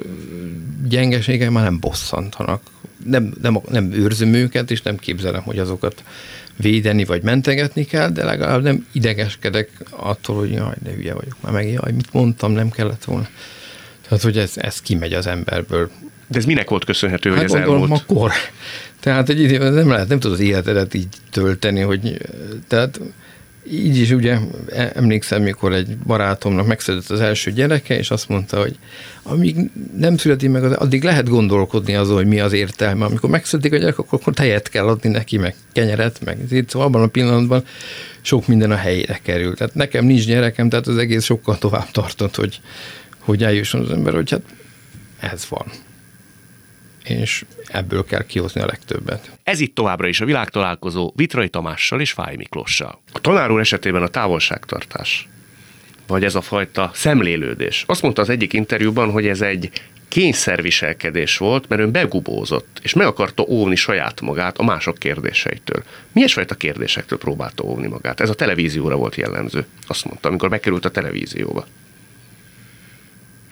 [0.88, 2.62] gyengeségei már nem bosszantanak.
[3.04, 6.04] Nem, nem, nem őrzöm őket, és nem képzelem, hogy azokat
[6.56, 11.52] védeni vagy mentegetni kell, de legalább nem idegeskedek attól, hogy jaj, de hülye vagyok már
[11.52, 13.28] meg, jaj, mit mondtam, nem kellett volna.
[14.08, 15.90] Tehát, hogy ez, ez kimegy az emberből.
[16.26, 17.90] De ez minek volt köszönhető, hát hogy ez elmúlt?
[17.90, 18.32] a kor.
[19.00, 22.18] Tehát egy időben nem lehet, nem tudod az életedet így tölteni, hogy
[22.68, 23.00] tehát
[23.70, 24.38] így is ugye
[24.94, 28.76] emlékszem, mikor egy barátomnak megszületett az első gyereke, és azt mondta, hogy
[29.22, 29.56] amíg
[29.96, 33.04] nem születik meg, addig lehet gondolkodni azon, hogy mi az értelme.
[33.04, 36.88] Amikor megszületik a gyerek, akkor, akkor tejet kell adni neki, meg kenyeret, meg itt szóval
[36.88, 37.64] abban a pillanatban
[38.20, 39.54] sok minden a helyére kerül.
[39.54, 42.60] Tehát nekem nincs gyerekem, tehát az egész sokkal tovább tartott, hogy,
[43.18, 44.42] hogy eljusson az ember, hogy hát
[45.20, 45.66] ez van
[47.04, 49.30] és ebből kell kihozni a legtöbbet.
[49.42, 53.00] Ez itt továbbra is a világtalálkozó Vitrai Tamással és Fáj Miklóssal.
[53.12, 55.28] A tanár úr esetében a távolságtartás,
[56.06, 57.84] vagy ez a fajta szemlélődés.
[57.86, 59.70] Azt mondta az egyik interjúban, hogy ez egy
[60.08, 65.82] kényszerviselkedés volt, mert ön begubózott, és meg akarta óvni saját magát a mások kérdéseitől.
[66.12, 68.20] Milyen fajta kérdésektől próbálta óvni magát?
[68.20, 71.66] Ez a televízióra volt jellemző, azt mondta, amikor bekerült a televízióba.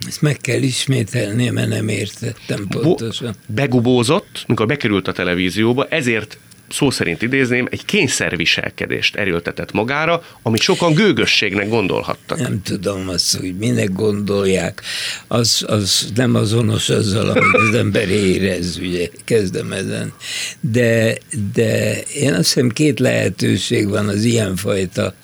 [0.06, 3.34] Ezt meg kell ismételni, mert nem értettem pontosan.
[3.46, 6.38] Begubózott, mikor bekerült a televízióba, ezért
[6.72, 12.38] szó szerint idézném, egy kényszerviselkedést erőltetett magára, amit sokan gőgösségnek gondolhattak.
[12.38, 14.82] Nem tudom azt, hogy minek gondolják.
[15.26, 20.12] Az, az nem azonos azzal, amit az ember érez, ugye, kezdem ezen.
[20.60, 21.18] De,
[21.54, 25.14] de én azt hiszem két lehetőség van az ilyenfajta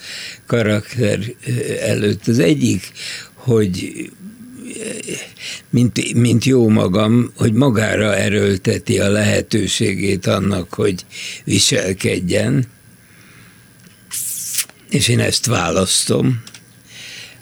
[0.47, 1.19] karakter
[1.81, 2.27] előtt.
[2.27, 2.93] Az egyik,
[3.35, 3.93] hogy
[5.71, 11.05] mint, mint jó magam, hogy magára erőlteti a lehetőségét annak, hogy
[11.45, 12.67] viselkedjen,
[14.91, 16.43] és én ezt választom.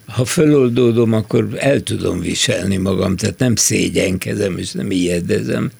[0.06, 5.70] Ha föloldódom, akkor el tudom viselni magam, tehát nem szégyenkezem és nem ijedezem,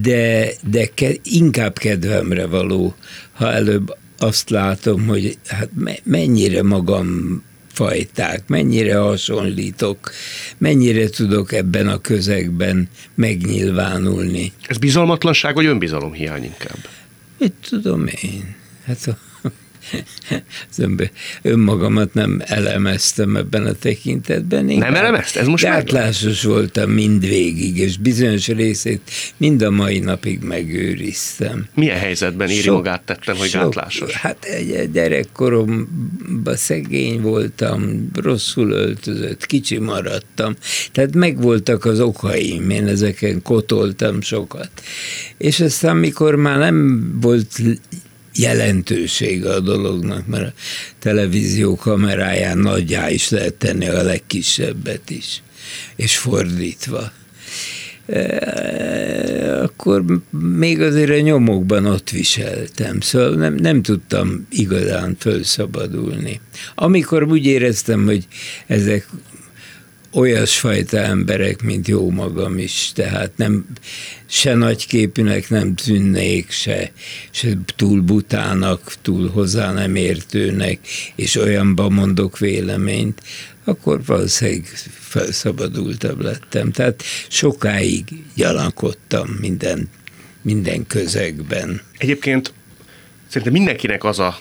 [0.00, 2.94] de, de ke, inkább kedvemre való,
[3.32, 5.70] ha előbb azt látom, hogy hát
[6.04, 10.12] mennyire magam fajták, mennyire hasonlítok,
[10.58, 14.52] mennyire tudok ebben a közegben megnyilvánulni.
[14.66, 16.88] Ez bizalmatlanság vagy önbizalomhiány inkább?
[17.38, 18.54] Mit tudom én?
[18.84, 19.31] Hát a
[21.42, 24.70] önmagamat nem elemeztem ebben a tekintetben.
[24.70, 25.36] Én nem elemezt?
[25.36, 31.66] Ez most Gátlásos voltam mindvégig, és bizonyos részét mind a mai napig megőriztem.
[31.74, 34.12] Milyen helyzetben írja sok, magát tettem, hogy sok, gátlásos?
[34.12, 40.56] Hát egy gyerekkoromban szegény voltam, rosszul öltözött, kicsi maradtam,
[40.92, 44.70] tehát megvoltak az okaim, én ezeken kotoltam sokat.
[45.36, 47.60] És aztán, mikor már nem volt
[48.34, 50.52] jelentősége a dolognak, mert a
[50.98, 55.42] televízió kameráján nagyjá is lehet tenni a legkisebbet is,
[55.96, 57.12] és fordítva.
[58.06, 66.40] E, akkor még azért a nyomokban ott viseltem, szóval nem, nem tudtam igazán felszabadulni.
[66.74, 68.26] Amikor úgy éreztem, hogy
[68.66, 69.08] ezek
[70.12, 73.66] olyasfajta emberek, mint jó magam is, tehát nem
[74.26, 76.92] se nagyképűnek nem tűnnék, se,
[77.30, 80.78] se túl butának, túl hozzá nem értőnek,
[81.14, 83.22] és olyanban mondok véleményt,
[83.64, 86.72] akkor valószínűleg felszabadultabb lettem.
[86.72, 89.88] Tehát sokáig gyanakodtam minden,
[90.42, 91.80] minden közegben.
[91.98, 92.52] Egyébként
[93.28, 94.38] szerintem mindenkinek az a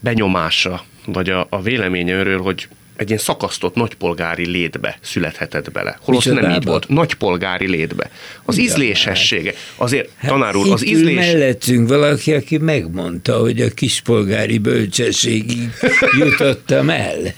[0.00, 2.68] benyomása, vagy a, a véleménye őről, hogy
[3.00, 5.98] egy ilyen szakasztott nagypolgári létbe születhetett bele.
[6.00, 6.88] Holott nem így volt.
[6.88, 8.10] Nagypolgári létbe.
[8.44, 9.54] Az Igen, ízlésessége.
[9.76, 11.14] Azért, hát tanár úr, az ízlés...
[11.14, 15.70] mellettünk valaki, aki megmondta, hogy a kispolgári bölcsességig
[16.20, 17.34] jutottam el.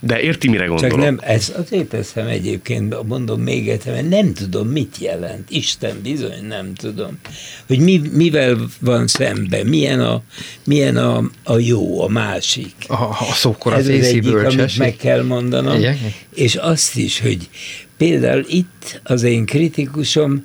[0.00, 0.90] De érti, mire gondolok?
[0.90, 5.50] Csak nem, ez azért teszem egyébként, mondom még egyszer, mert nem tudom, mit jelent.
[5.50, 7.18] Isten bizony nem tudom.
[7.66, 10.22] Hogy mi, mivel van szembe, milyen a,
[10.64, 12.74] milyen a, a jó, a másik.
[12.86, 14.58] A, a szókor az, az egyik, bölcsesség.
[14.58, 15.78] amit meg kell mondanom.
[15.78, 15.96] Igen?
[16.34, 17.48] És azt is, hogy
[17.96, 20.44] például itt az én kritikusom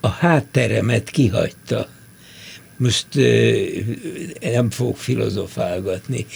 [0.00, 1.88] a hátteremet kihagyta.
[2.76, 3.06] Most
[4.40, 6.26] nem fogok filozofálgatni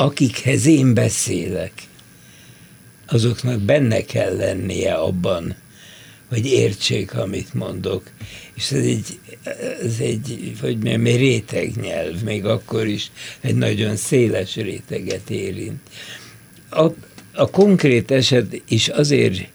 [0.00, 1.72] akikhez én beszélek,
[3.06, 5.56] azoknak benne kell lennie abban,
[6.28, 8.10] hogy értsék, amit mondok.
[8.54, 9.18] És ez egy,
[9.82, 15.80] ez egy hogy mondjam, egy rétegnyelv, még akkor is egy nagyon széles réteget érint.
[16.70, 16.84] A,
[17.34, 19.48] a konkrét eset is azért,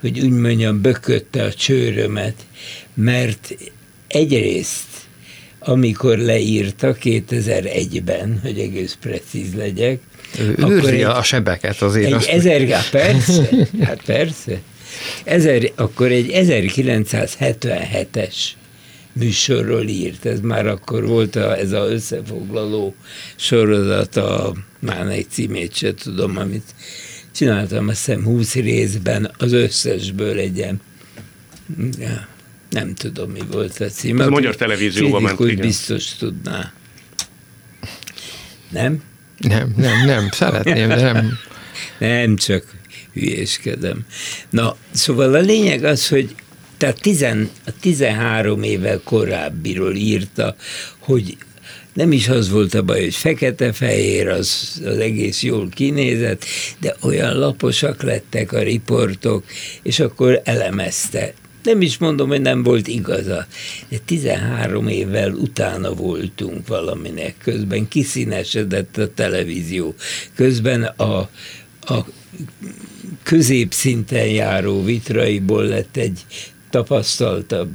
[0.00, 2.46] hogy úgy mondjam, bökötte a csőrömet,
[2.94, 3.56] mert
[4.06, 4.91] egyrészt
[5.64, 10.00] amikor leírta 2001-ben, hogy egész precíz legyek.
[10.56, 12.12] Őrzi egy, a sebeket azért.
[12.12, 13.48] Egy ezer, hát persze,
[13.80, 14.60] hát persze.
[15.24, 18.34] Ezer, akkor egy 1977-es
[19.12, 22.94] műsorról írt, ez már akkor volt a, ez az összefoglaló
[23.36, 24.54] sorozat, a
[25.10, 26.74] egy címét se tudom, amit
[27.34, 30.40] csináltam azt hiszem 20 részben az összesből.
[31.98, 32.30] Ja
[32.72, 34.20] nem tudom, mi volt a cím.
[34.20, 35.66] Ez a magyar televízióban ment, igen.
[35.66, 36.72] biztos tudná.
[38.68, 39.02] Nem?
[39.38, 41.38] Nem, nem, nem, szeretném, de nem.
[41.98, 42.64] Nem, csak
[43.12, 44.06] hülyéskedem.
[44.50, 46.34] Na, szóval a lényeg az, hogy
[46.76, 50.56] tehát tizen, a 13 évvel korábbiról írta,
[50.98, 51.36] hogy
[51.92, 56.44] nem is az volt a baj, hogy fekete-fehér, az, az egész jól kinézett,
[56.78, 59.44] de olyan laposak lettek a riportok,
[59.82, 61.32] és akkor elemezte
[61.62, 63.46] nem is mondom, hogy nem volt igaza,
[63.88, 69.94] de 13 évvel utána voltunk valaminek, közben kiszínesedett a televízió,
[70.34, 71.28] közben a,
[71.80, 72.06] a
[73.22, 76.26] középszinten járó vitraiból lett egy
[76.70, 77.70] tapasztaltabb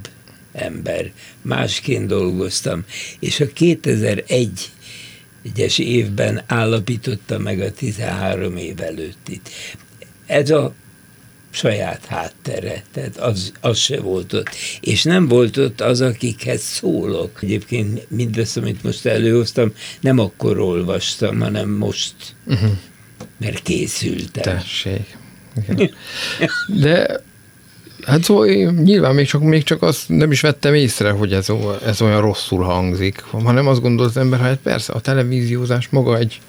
[0.51, 1.11] ember.
[1.41, 2.85] Másként dolgoztam,
[3.19, 4.71] és a 2001
[5.43, 9.49] egyes évben állapította meg a 13 év előttit.
[10.25, 10.73] Ez a
[11.57, 14.49] saját háttere, tehát az, az se volt ott.
[14.81, 17.39] És nem volt ott az, akikhez szólok.
[17.41, 22.69] Egyébként mindezt, amit most előhoztam, nem akkor olvastam, hanem most, uh-huh.
[23.39, 24.43] mert készültem.
[24.43, 25.17] Tessék.
[25.69, 25.91] Okay.
[26.67, 27.25] De
[28.05, 31.47] Hát szóval nyilván még csak, még csak azt nem is vettem észre, hogy ez,
[31.85, 36.17] ez olyan rosszul hangzik, hanem azt gondol az ember, hogy hát persze a televíziózás maga
[36.17, 36.39] egy,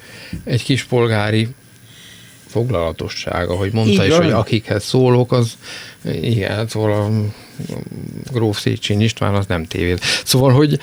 [0.44, 1.48] egy kis polgári
[2.48, 5.52] foglalatossága, hogy mondta is, hogy akikhez szólok, az
[6.20, 7.10] igen, szóval a
[8.32, 9.98] Gróf Széchenyi István az nem tévéd.
[10.24, 10.78] Szóval, hogy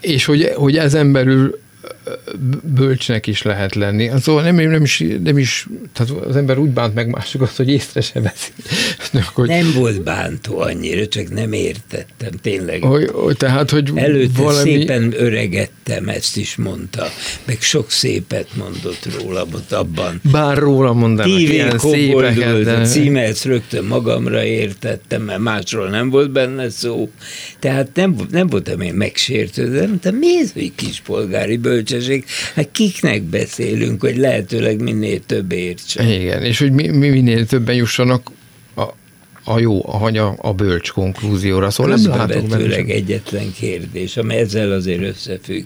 [0.00, 1.60] és hogy, hogy ezen belül
[2.62, 4.10] bölcsnek is lehet lenni.
[4.20, 8.00] Szóval nem, nem, is, nem is, tehát az ember úgy bánt meg másokat, hogy észre
[8.00, 8.50] se veszi.
[9.34, 12.82] hogy, nem volt bántó annyira, csak nem értettem, tényleg.
[12.82, 14.70] Hogy, hogy, tehát, hogy Előtte valami...
[14.70, 17.06] szépen öregettem, ezt is mondta,
[17.44, 20.20] meg sok szépet mondott róla, ott abban.
[20.30, 22.72] Bár róla mondanak ilyen szépeket, de...
[22.72, 27.10] a címet rögtön magamra értettem, mert másról nem volt benne szó.
[27.58, 31.56] Tehát nem, nem voltam én megsértő, de mi ez, hogy kispolgári
[32.06, 32.24] bölcsesség?
[32.54, 36.08] Hát kiknek beszélünk, hogy lehetőleg minél több értsen.
[36.08, 38.30] Igen, és hogy mi, mi minél többen jussanak
[39.44, 41.70] a, jó, a, a, a bölcs konklúzióra.
[41.70, 45.64] Szóval nem látok egyetlen kérdés, amely ezzel azért összefügg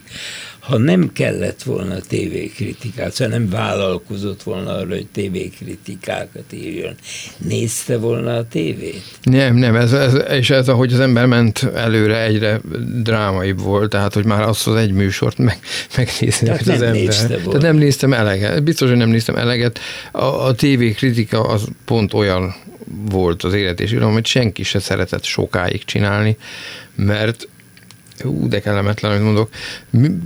[0.64, 6.95] ha nem kellett volna tévékritikát, szóval nem vállalkozott volna arra, hogy tévékritikákat írjon,
[7.39, 9.03] nézte volna a tévét?
[9.22, 12.61] Nem, nem, ez, ez, és ez, ahogy az ember ment előre, egyre
[13.03, 15.59] drámaibb volt, tehát, hogy már azt az egy műsort meg,
[15.97, 17.14] megnézni tehát az ember.
[17.14, 19.79] Tehát nem néztem eleget, biztos, hogy nem néztem eleget.
[20.12, 22.55] A, a tévékritika az pont olyan
[23.11, 26.37] volt az élet és irodalom, hogy senki se szeretett sokáig csinálni,
[26.95, 27.49] mert
[28.18, 29.51] Hú, de kellemetlen, amit mondok.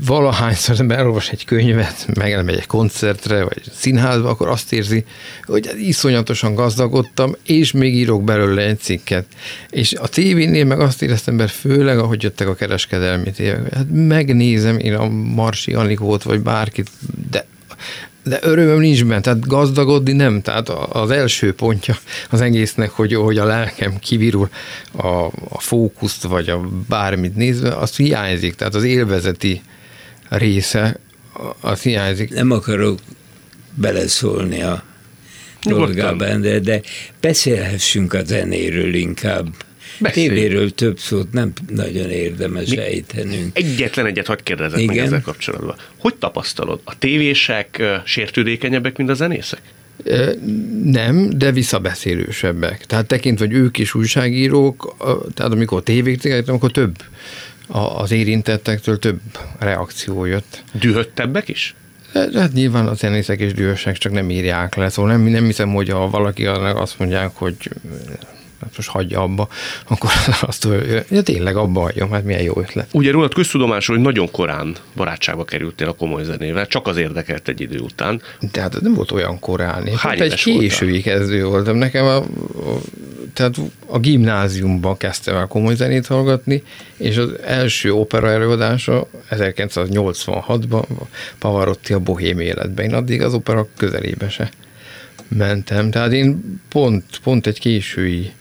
[0.06, 5.04] Valahányszor ember elolvas egy könyvet, meg elmegy egy koncertre, vagy színházba, akkor azt érzi,
[5.44, 9.26] hogy iszonyatosan gazdagodtam, és még írok belőle egy cikket.
[9.70, 14.78] És a tévénél meg azt éreztem ember, főleg ahogy jöttek a kereskedelmi tévek, hát megnézem
[14.78, 16.90] én a Marsi Anikót, vagy bárkit,
[17.30, 17.46] de
[18.28, 20.42] de örömöm nincs benne, tehát gazdagodni nem.
[20.42, 21.96] Tehát az első pontja
[22.30, 24.48] az egésznek, hogy, hogy a lelkem kivirul
[24.92, 25.06] a,
[25.48, 28.54] a fókuszt, vagy a bármit nézve, az hiányzik.
[28.54, 29.62] Tehát az élvezeti
[30.28, 30.98] része,
[31.60, 32.34] az hiányzik.
[32.34, 32.98] Nem akarok
[33.74, 34.82] beleszólni a
[35.62, 36.80] dolgában, de, de
[37.20, 39.46] beszélhessünk a zenéről inkább.
[40.00, 40.28] Beszélj.
[40.28, 42.78] Tévéről több szót nem nagyon érdemes Mi?
[42.78, 43.56] ejtenünk.
[43.56, 44.94] Egyetlen egyet hagyd kérdezek Igen?
[44.94, 45.76] meg ezzel kapcsolatban.
[45.96, 46.80] Hogy tapasztalod?
[46.84, 49.60] A tévések sértődékenyebbek, mint a zenészek?
[50.84, 52.86] Nem, de visszabeszélősebbek.
[52.86, 54.96] Tehát tekintve, hogy ők is újságírók,
[55.34, 56.96] tehát amikor tévék, akkor több
[57.68, 59.20] az érintettektől több
[59.58, 60.62] reakció jött.
[60.72, 61.74] Dühöttebbek is?
[62.34, 65.88] Hát nyilván a zenészek és dühösek csak nem írják le, szóval nem, nem hiszem, hogy
[65.88, 67.56] ha valaki azt mondják, hogy
[68.60, 69.48] hát most hagyja abba,
[69.88, 72.88] akkor azt, hogy ja, tényleg abba hagyja, hát milyen jó ötlet.
[72.92, 77.60] Ugye rólad köztudomásról, hogy nagyon korán barátságba kerültél a komoly zenével, csak az érdekelt egy
[77.60, 78.22] idő után.
[78.52, 79.86] De hát nem volt olyan korán.
[79.86, 81.76] Én Hány egy késői kezdő voltam.
[81.76, 82.24] Nekem a, a
[83.32, 83.56] tehát
[83.86, 86.62] a gimnáziumban kezdtem el komoly zenét hallgatni,
[86.96, 90.84] és az első opera előadása 1986-ban
[91.38, 92.84] Pavarotti a Bohém életben.
[92.84, 94.50] Én addig az opera közelébe se
[95.28, 95.90] mentem.
[95.90, 98.32] Tehát én pont, pont egy késői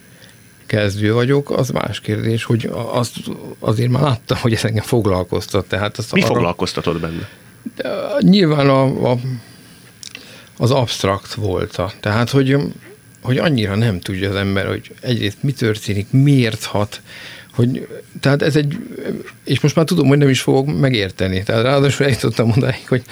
[0.67, 3.15] kezdő vagyok, az más kérdés, hogy azt
[3.59, 5.67] azért már láttam, hogy ez engem foglalkoztat.
[5.67, 7.29] Tehát azt Mi arra, foglalkoztatod benne?
[7.75, 7.89] De,
[8.19, 9.17] nyilván a, a,
[10.57, 11.81] az abstrakt volt.
[11.99, 12.57] Tehát, hogy,
[13.21, 17.01] hogy annyira nem tudja az ember, hogy egyrészt mi történik, miért hat,
[17.57, 17.87] hogy,
[18.19, 18.77] tehát ez egy,
[19.43, 21.43] és most már tudom, hogy nem is fogok megérteni.
[21.43, 23.03] Tehát ráadásul eljutottam odáig, hogy,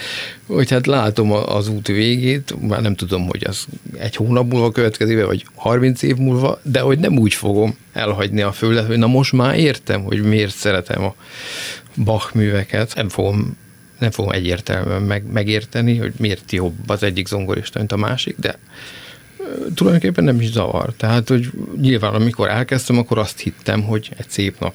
[0.45, 3.65] hogy hát látom az út végét, már nem tudom, hogy az
[3.97, 8.51] egy hónap múlva következik, vagy 30 év múlva, de hogy nem úgy fogom elhagyni a
[8.51, 11.15] földet, hogy na most már értem, hogy miért szeretem a
[12.03, 12.95] Bach műveket.
[12.95, 13.57] Nem fogom
[13.99, 18.57] nem fogom egyértelműen meg, megérteni, hogy miért jobb az egyik zongorista, mint a másik, de
[19.75, 20.93] tulajdonképpen nem is zavar.
[20.97, 21.49] Tehát, hogy
[21.81, 24.73] nyilván amikor elkezdtem, akkor azt hittem, hogy egy szép nap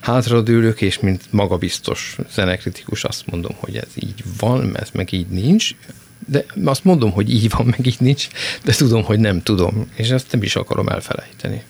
[0.00, 5.74] hátradőlök, és mint magabiztos zenekritikus azt mondom, hogy ez így van, ez meg így nincs,
[6.26, 8.28] de azt mondom, hogy így van, meg így nincs,
[8.64, 11.62] de tudom, hogy nem tudom, és ezt nem is akarom elfelejteni.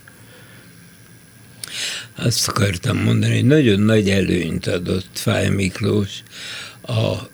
[2.16, 6.22] Azt akartam mondani, hogy nagyon nagy előnyt adott Fáj Miklós
[6.82, 7.32] a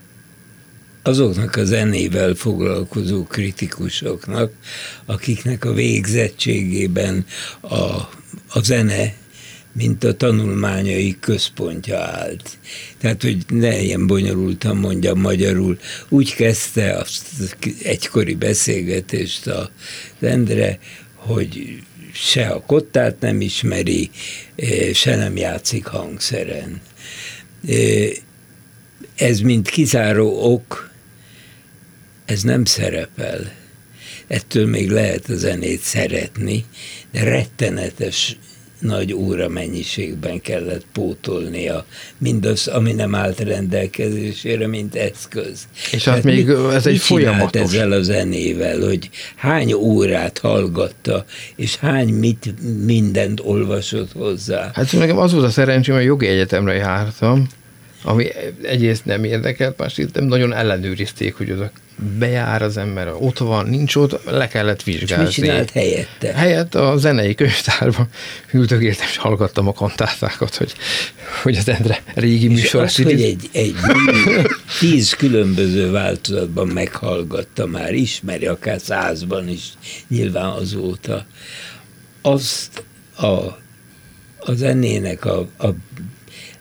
[1.03, 4.53] azoknak a zenével foglalkozó kritikusoknak,
[5.07, 7.27] akiknek a végzettségében
[7.61, 7.77] a,
[8.49, 9.15] a zene
[9.73, 12.59] mint a tanulmányai központja állt.
[12.99, 15.79] Tehát, hogy ne ilyen bonyolultan mondjam magyarul,
[16.09, 19.71] úgy kezdte azt egykori beszélgetést a
[20.21, 20.79] Endre,
[21.15, 21.83] hogy
[22.13, 24.11] se a kottát nem ismeri,
[24.93, 26.81] se nem játszik hangszeren.
[29.17, 30.90] Ez mint kizáró ok
[32.31, 33.53] ez nem szerepel.
[34.27, 36.65] Ettől még lehet a zenét szeretni,
[37.13, 38.37] de rettenetes
[38.79, 41.85] nagy óra mennyiségben kellett pótolnia
[42.19, 45.69] mindaz, ami nem állt rendelkezésére, mint eszköz.
[45.93, 47.61] És hát, hát még mi, ez egy folyamatos.
[47.61, 51.25] ezzel a zenével, hogy hány órát hallgatta,
[51.57, 52.55] és hány mit,
[52.85, 54.71] mindent olvasott hozzá.
[54.75, 57.49] Hát nekem az volt a szerencsém, hogy jogi egyetemre jártam,
[58.03, 58.27] ami
[58.63, 61.71] egyrészt nem érdekelt, másrészt nem nagyon ellenőrizték, hogy az a
[62.19, 65.29] bejár az ember, ott van, nincs ott, le kellett vizsgálni.
[65.29, 66.33] És mit csinált helyette?
[66.35, 68.09] Helyett a zenei könyvtárban
[68.53, 70.73] ültögéltem, és hallgattam a kantátákat, hogy,
[71.43, 72.85] hogy az Endre régi műsor.
[72.85, 73.75] És az, hogy egy, egy
[74.79, 79.63] tíz különböző változatban meghallgatta már, ismeri akár százban is,
[80.09, 81.27] nyilván azóta,
[82.23, 82.85] azt
[83.17, 83.27] a,
[84.39, 85.69] a zenének a, a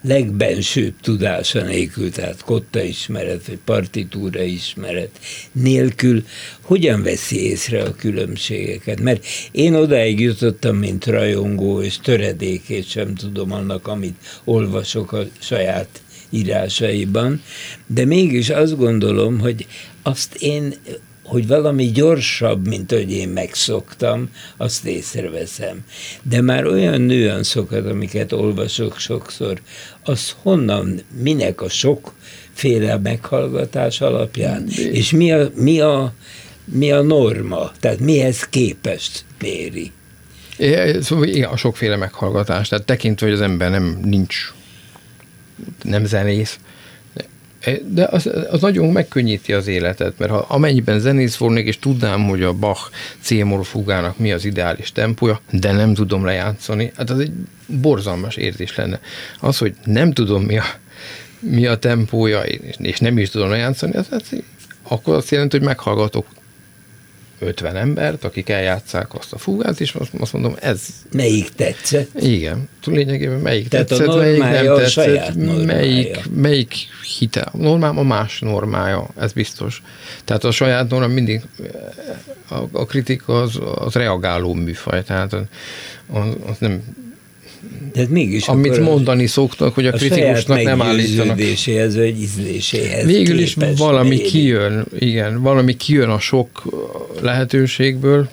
[0.01, 5.19] legbensőbb tudása nélkül, tehát kotta ismeret, vagy partitúra ismeret
[5.51, 6.23] nélkül,
[6.61, 9.01] hogyan veszi észre a különbségeket?
[9.01, 16.01] Mert én odáig jutottam, mint rajongó, és töredékét sem tudom annak, amit olvasok a saját
[16.29, 17.41] írásaiban,
[17.87, 19.67] de mégis azt gondolom, hogy
[20.01, 20.73] azt én
[21.29, 25.79] hogy valami gyorsabb, mint hogy én megszoktam, azt észreveszem.
[26.21, 29.61] De már olyan nüanszokat, amiket olvasok sokszor,
[30.03, 34.91] az honnan, minek a sokféle meghallgatás alapján, De...
[34.91, 36.13] és mi a, mi, a,
[36.65, 39.91] mi a norma, tehát mihez képest méri.
[40.57, 44.53] É, szóval igen, a sokféle meghallgatás, tehát tekintve, hogy az ember nem nincs,
[45.83, 46.59] nem zenész,
[47.85, 52.43] de az, az nagyon megkönnyíti az életet, mert ha amennyiben zenész volnék, és tudnám, hogy
[52.43, 52.91] a Bach
[53.21, 57.31] c fugának mi az ideális tempója, de nem tudom lejátszani, hát az egy
[57.65, 58.99] borzalmas érzés lenne.
[59.39, 60.63] Az, hogy nem tudom mi a,
[61.39, 62.41] mi a tempója,
[62.77, 64.41] és nem is tudom lejátszani, az, az
[64.83, 66.25] akkor azt jelenti, hogy meghallgatok
[67.39, 70.81] 50 embert, akik eljátszák azt a fugát, és azt mondom, ez...
[71.11, 72.21] Melyik tetszett?
[72.21, 75.35] Igen, lényegében melyik Tehát tetszett, a melyik nem a tetszett,
[75.65, 76.73] melyik, melyik
[77.17, 77.41] hite.
[77.41, 79.81] A normám a más normája, ez biztos.
[80.25, 81.41] Tehát a saját normám mindig,
[82.49, 85.43] a, a kritika az, az reagáló műfaj, tehát az,
[86.45, 86.83] az nem
[87.93, 91.37] de mégis Amit mondani szoktak, hogy a, a kritikusnak nem állítanak.
[91.95, 94.21] vagy ízléséhez Végül is valami méri.
[94.21, 96.63] kijön, igen, valami kijön a sok
[97.21, 98.29] lehetőségből,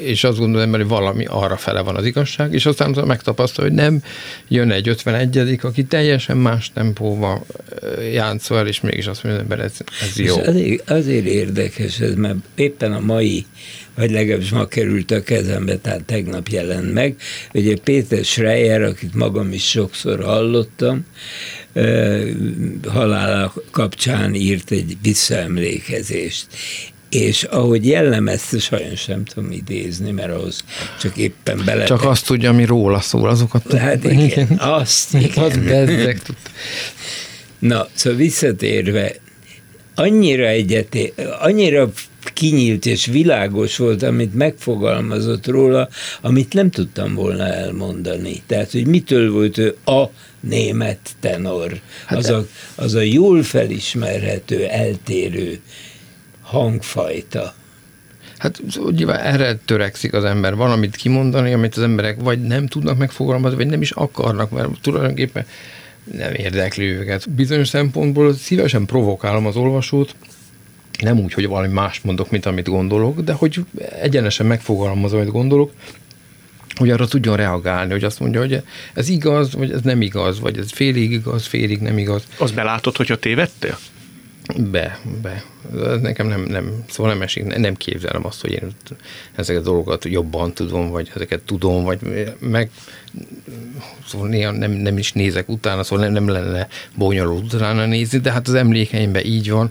[0.00, 4.02] és azt gondolom, hogy valami arra fele van az igazság, és aztán megtapasztal, hogy nem
[4.48, 7.46] jön egy 51 aki teljesen más tempóval
[8.12, 10.36] játszol el, és mégis azt mondja, hogy ez, ez jó.
[10.36, 13.46] És azért, azért érdekes ez, mert éppen a mai
[13.98, 17.16] vagy legalábbis ma került a kezembe, tehát tegnap jelent meg.
[17.54, 21.06] Ugye Péter Schreier, akit magam is sokszor hallottam,
[22.88, 26.46] halála kapcsán írt egy visszaemlékezést.
[27.10, 30.64] és ahogy jellemezte, sajnos nem tudom idézni, mert ahhoz
[31.00, 31.84] csak éppen bele...
[31.84, 33.72] Csak azt tudja, ami róla szól, azokat...
[33.72, 34.48] Hát igen, igen.
[34.80, 35.44] azt igen.
[35.44, 36.20] Az bezzeg.
[37.58, 39.14] Na, szóval visszatérve,
[39.94, 41.92] annyira egyeté, annyira
[42.38, 45.88] kinyílt és világos volt, amit megfogalmazott róla,
[46.20, 48.42] amit nem tudtam volna elmondani.
[48.46, 50.04] Tehát, hogy mitől volt ő a
[50.40, 51.80] német tenor.
[52.06, 55.60] Hát az, a, az a jól felismerhető, eltérő
[56.42, 57.54] hangfajta.
[58.38, 58.60] Hát
[58.90, 63.66] nyilván erre törekszik az ember valamit kimondani, amit az emberek vagy nem tudnak megfogalmazni, vagy
[63.66, 65.46] nem is akarnak, mert tulajdonképpen
[66.12, 67.30] nem érdekli őket.
[67.30, 70.14] Bizonyos szempontból szívesen provokálom az olvasót,
[70.98, 73.64] nem úgy, hogy valami más mondok, mint amit gondolok, de hogy
[74.00, 75.72] egyenesen megfogalmazom, amit gondolok,
[76.74, 78.62] hogy arra tudjon reagálni, hogy azt mondja, hogy
[78.94, 82.22] ez igaz, vagy ez nem igaz, vagy ez félig igaz, félig nem igaz.
[82.38, 83.78] Az belátod, hogyha tévedtél?
[84.56, 85.44] Be, be.
[85.74, 88.74] Ez nekem nem, nem, szóval nem esik, nem képzelem azt, hogy én
[89.34, 91.98] ezeket a dolgokat jobban tudom, vagy ezeket tudom, vagy
[92.38, 92.70] meg
[94.06, 98.32] szóval néha nem, nem is nézek utána, szóval nem, nem lenne bonyolult utána nézni, de
[98.32, 99.70] hát az emlékeimben így van,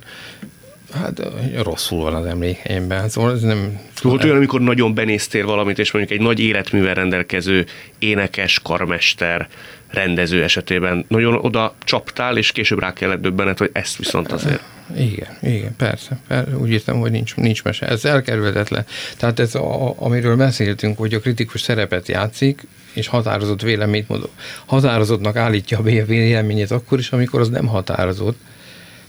[0.93, 1.21] Hát
[1.63, 3.79] rosszul van az emlékeimben, szóval ez nem...
[4.01, 7.65] Volt olyan, amikor nagyon benéztél valamit, és mondjuk egy nagy életművel rendelkező
[7.99, 9.47] énekes, karmester,
[9.89, 14.63] rendező esetében nagyon oda csaptál, és később rá kellett döbbenet, hogy ezt viszont azért.
[14.95, 16.19] Igen, igen, persze.
[16.27, 16.57] persze.
[16.57, 17.87] Úgy értem, hogy nincs, nincs mese.
[17.87, 18.85] Ez elkerülhetetlen.
[19.17, 24.31] Tehát ez, a, amiről beszéltünk, hogy a kritikus szerepet játszik, és határozott véleményt mondok.
[24.65, 28.37] Határozottnak állítja a véleményét akkor is, amikor az nem határozott.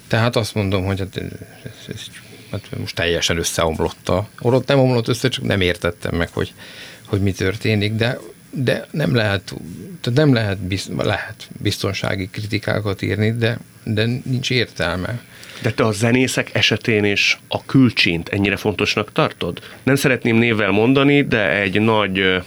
[0.09, 2.01] Tehát azt mondom, hogy hát, ez, ez,
[2.51, 4.09] hát most teljesen összeomlott.
[4.09, 6.53] A, ott nem omlott össze, csak nem értettem meg, hogy,
[7.05, 8.19] hogy mi történik, de
[8.51, 9.55] de nem lehet,
[10.01, 15.21] tehát nem lehet, biz, lehet biztonsági kritikákat írni, de, de nincs értelme.
[15.63, 19.61] De te a zenészek esetén is a külcsint ennyire fontosnak tartod?
[19.83, 22.43] Nem szeretném névvel mondani, de egy nagy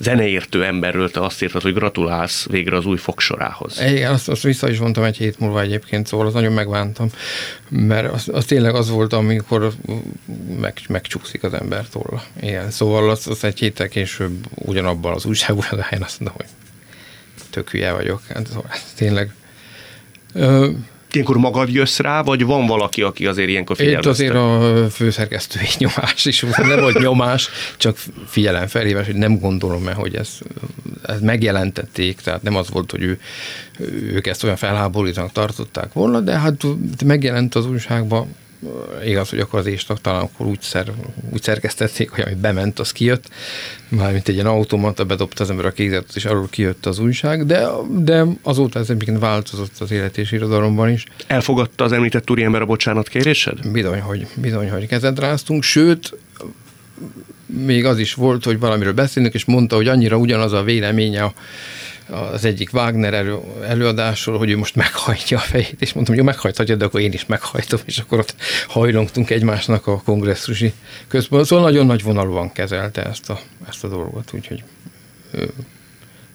[0.00, 3.80] zeneértő emberről te azt írtad, hogy gratulálsz végre az új fogsorához.
[3.80, 7.08] Igen, azt, azt vissza is mondtam egy hét múlva egyébként, szóval az nagyon megbántam,
[7.68, 9.72] mert az, az tényleg az volt, amikor
[10.60, 12.22] meg, megcsúszik az ember tolla.
[12.40, 16.48] Igen, szóval az, az egy héttel később ugyanabban az újságban az helyen azt mondom, hogy
[17.50, 18.22] tök hülye vagyok.
[18.28, 19.34] Hát, szóval tényleg
[20.32, 20.70] ö,
[21.14, 24.12] ilyenkor magad jössz rá, vagy van valaki, aki azért ilyenkor figyelmeztet?
[24.14, 29.88] Itt azért a főszerkesztői nyomás is nem volt nyomás, csak figyelem felhívás, hogy nem gondolom
[29.88, 30.38] el, hogy ez,
[31.02, 33.20] ez megjelentették, tehát nem az volt, hogy ő,
[34.12, 36.66] ők ezt olyan felháborítanak tartották volna, de hát
[37.04, 38.34] megjelent az újságban,
[39.04, 40.92] igaz, hogy akkor az éstak talán akkor úgy, szer,
[41.32, 43.28] úgy szerkesztették, hogy ami bement, az kijött,
[43.88, 47.66] mármint egy ilyen automata bedobta az ember a kézetet, és arról kijött az újság, de,
[47.90, 51.04] de azóta ez egyébként változott az élet és irodalomban is.
[51.26, 53.70] Elfogadta az említett úriember a bocsánat kérésed?
[53.72, 56.16] Bizony, hogy, bizony, hogy kezet ráztunk, sőt,
[57.46, 61.32] még az is volt, hogy valamiről beszélünk, és mondta, hogy annyira ugyanaz a véleménye a
[62.10, 66.30] az egyik Wagner elő, előadásról, hogy ő most meghajtja a fejét, és mondtam, hogy jó,
[66.30, 68.34] meghajthatja, de akkor én is meghajtom, és akkor ott
[68.68, 70.72] hajlongtunk egymásnak a kongresszusi
[71.08, 71.44] közben.
[71.44, 74.62] Szóval nagyon nagy vonalúan kezelte ezt a, ezt a dolgot, úgyhogy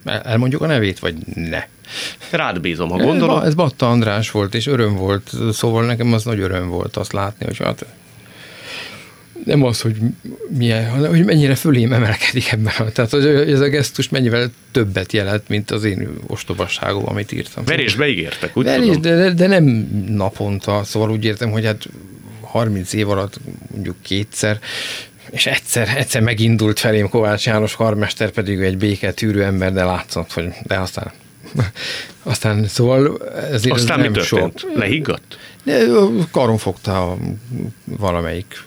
[0.04, 1.64] elmondjuk a nevét, vagy ne?
[2.30, 3.38] Rád bízom, ha gondolom.
[3.38, 7.12] Ez, ez Batta András volt, és öröm volt, szóval nekem az nagy öröm volt azt
[7.12, 7.84] látni, hogy hát
[9.46, 9.96] nem az, hogy
[10.48, 12.72] milyen, hanem hogy mennyire fölém emelkedik ebben.
[12.92, 17.64] Tehát hogy ez a gesztus mennyivel többet jelent, mint az én ostobasságom, amit írtam.
[17.64, 19.00] Verésbe ígértek, úgy Verés, tudom.
[19.00, 19.64] De, de, nem
[20.08, 21.88] naponta, szóval úgy értem, hogy hát
[22.40, 23.40] 30 év alatt
[23.74, 24.58] mondjuk kétszer,
[25.30, 30.48] és egyszer, egyszer megindult felém Kovács János karmester, pedig egy béketűrő ember, de látszott, hogy
[30.62, 31.12] de aztán
[32.22, 33.18] aztán szóval
[33.52, 34.58] ez Aztán nem mi történt?
[34.58, 34.70] Sok.
[34.74, 35.38] Lehiggadt?
[36.30, 37.16] Karon fogta a,
[37.84, 38.62] valamelyik,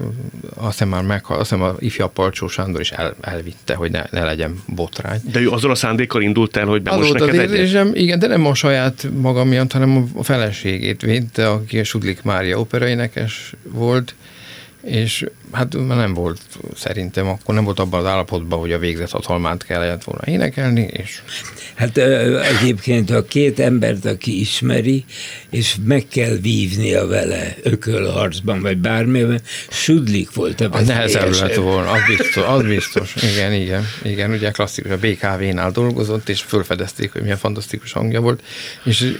[0.55, 4.03] azt hiszem már meg, azt hiszem a ifjabb Palcsó Sándor is el, elvitte, hogy ne,
[4.11, 5.19] ne legyen botrány.
[5.31, 8.45] De ő azzal a szándékkal indult el, hogy bemos neked az érzésem, Igen, de nem
[8.45, 14.15] a saját magam miatt, hanem a feleségét védte, aki a Sudlik Mária operaénekes volt,
[14.81, 16.41] és hát nem volt
[16.75, 21.21] szerintem, akkor nem volt abban az állapotban, hogy a végzett hatalmát kellett volna énekelni, és...
[21.75, 25.05] Hát egyébként a két embert, aki ismeri,
[25.49, 32.01] és meg kell vívnia vele ökölharcban, vagy bármiben, sudlik volt a Nehezebb lett volna, az
[32.07, 33.15] biztos, az biztos.
[33.15, 38.43] Igen, igen, igen, ugye klasszikus, a BKV-nál dolgozott, és felfedezték, hogy milyen fantasztikus hangja volt,
[38.83, 39.15] és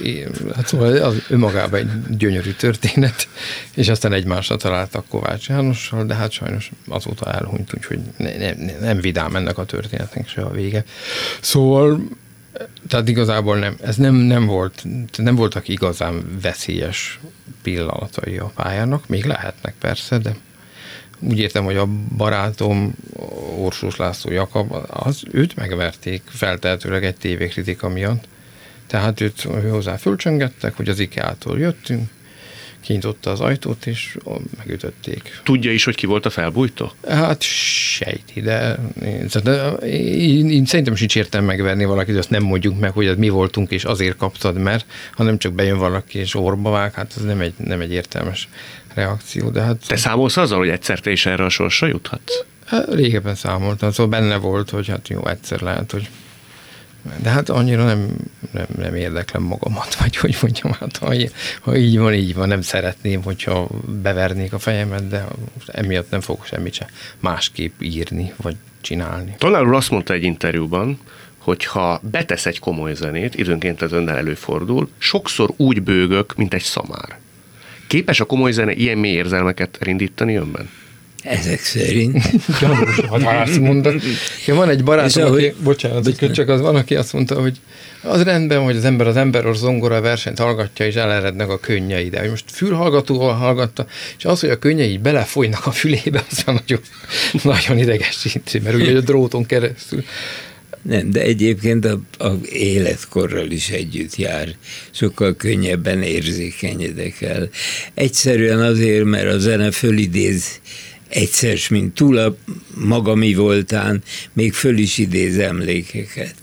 [0.54, 3.28] hát szóval az önmagában egy gyönyörű történet,
[3.74, 9.00] és aztán egymásra találtak Kovács Jánossal, de hát sajnos azóta elhunyt, úgyhogy ne, ne, nem
[9.00, 10.84] vidám ennek a történetnek se a vége.
[11.40, 12.00] Szóval
[12.88, 14.84] tehát igazából nem, ez nem, nem volt,
[15.16, 17.20] nem voltak igazán veszélyes
[17.62, 20.36] pillanatai a pályának, még lehetnek persze, de
[21.18, 22.94] úgy értem, hogy a barátom
[23.58, 28.28] Orsós László Jakab, az, őt megverték feltehetőleg egy tévékritika miatt.
[28.86, 29.40] Tehát őt
[29.70, 32.10] hozzá fölcsöngettek, hogy az IKEA-tól jöttünk,
[32.80, 34.16] kinyitotta az ajtót, és
[34.56, 35.40] megütötték.
[35.44, 36.92] Tudja is, hogy ki volt a felbújtó?
[37.08, 42.92] Hát sejti, de én, én, én szerintem sincs értem megverni valakit, azt nem mondjuk meg,
[42.92, 47.12] hogy mi voltunk, és azért kaptad, mert hanem csak bejön valaki, és orba vág, hát
[47.16, 48.48] ez nem egy, nem egy értelmes
[48.94, 49.50] reakció.
[49.50, 52.44] De hát, Te számolsz azzal, hogy egyszer te is erre a sorsra juthatsz?
[52.66, 56.08] Hát, régebben számoltam, szóval benne volt, hogy hát jó, egyszer lehet, hogy
[57.22, 58.16] de hát annyira nem,
[58.52, 61.14] nem, nem érdeklem magamat, vagy hogy mondjam, hát ha,
[61.60, 63.68] ha így van, így van, nem szeretném, hogyha
[64.02, 65.26] bevernék a fejemet, de
[65.66, 66.88] emiatt nem fogok semmit sem
[67.18, 69.34] másképp írni, vagy csinálni.
[69.38, 70.98] Tanár úr azt mondta egy interjúban,
[71.38, 76.62] hogy ha betesz egy komoly zenét, időnként ez önnel előfordul, sokszor úgy bőgök, mint egy
[76.62, 77.18] szamár.
[77.86, 80.70] Képes a komoly zene ilyen mély érzelmeket elindítani önben?
[81.22, 82.30] Ezek szerint.
[82.60, 84.02] Gyanús, ha azt mondod.
[84.46, 87.56] Ja, van egy barátom, ahogy, aki, bocsánat, bocsánat, csak az van, aki azt mondta, hogy
[88.02, 92.28] az rendben, hogy az ember az ember zongora versenyt hallgatja, és elerednek a könnyei, de
[92.28, 93.86] most fülhallgatóval hallgatta,
[94.18, 96.80] és az, hogy a könnyei belefolynak a fülébe, az nagyon,
[97.42, 100.04] nagyon idegesítő, mert ugye a dróton keresztül.
[100.82, 104.48] Nem, de egyébként a, a életkorral is együtt jár.
[104.90, 107.48] Sokkal könnyebben érzékenyedek el.
[107.94, 110.60] Egyszerűen azért, mert a zene fölidéz
[111.10, 112.36] egyszer, mint túl a
[112.74, 114.02] maga mi voltán,
[114.32, 116.34] még föl is idéz emlékeket.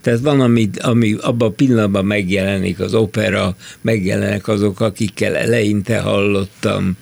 [0.00, 6.96] Tehát van, ami, ami abban a pillanatban megjelenik az opera, megjelenek azok, akikkel eleinte hallottam,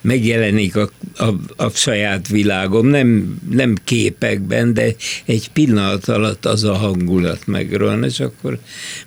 [0.00, 6.74] megjelenik a, a, a saját világom, nem, nem képekben, de egy pillanat alatt az a
[6.74, 8.58] hangulat megron, és akkor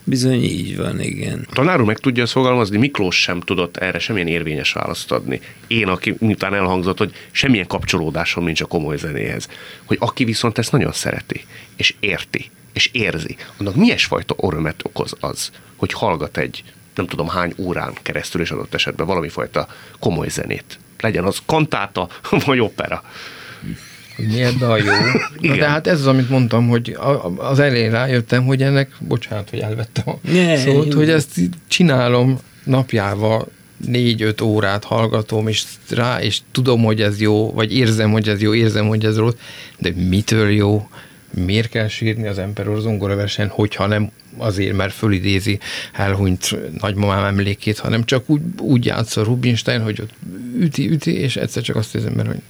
[0.03, 1.47] bizony így van, igen.
[1.49, 5.41] A tanár meg tudja ezt fogalmazni, Miklós sem tudott erre semmilyen érvényes választ adni.
[5.67, 9.47] Én, aki miután elhangzott, hogy semmilyen kapcsolódásom nincs a komoly zenéhez,
[9.85, 11.45] hogy aki viszont ezt nagyon szereti,
[11.75, 16.63] és érti, és érzi, annak milyen fajta örömet okoz az, hogy hallgat egy
[16.95, 19.67] nem tudom hány órán keresztül, és adott esetben valami fajta
[19.99, 20.79] komoly zenét.
[20.99, 22.07] Legyen az kantáta,
[22.45, 23.03] vagy opera.
[24.17, 24.93] Miért a jó?
[25.49, 26.97] Na, de hát ez az, amit mondtam, hogy
[27.37, 33.47] az elején rájöttem, hogy ennek, bocsánat, hogy elvettem a ne, szót, hogy ezt csinálom napjával
[33.85, 38.53] négy-öt órát hallgatom, és rá, és tudom, hogy ez jó, vagy érzem, hogy ez jó,
[38.53, 39.35] érzem, hogy ez rossz,
[39.77, 40.89] de mitől jó?
[41.35, 45.59] Miért kell sírni az Emperor zongoraversen, hogyha nem azért, mert fölidézi
[45.93, 50.13] elhunyt nagymamám emlékét, hanem csak úgy, úgy játsz a Rubinstein, hogy ott
[50.59, 52.41] üti, üti, és egyszer csak azt érzem, mert hogy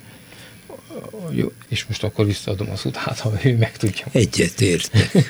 [1.32, 4.06] jó, és most akkor visszaadom az út, hát ha ő meg tudja.
[4.12, 5.10] Egyetértek.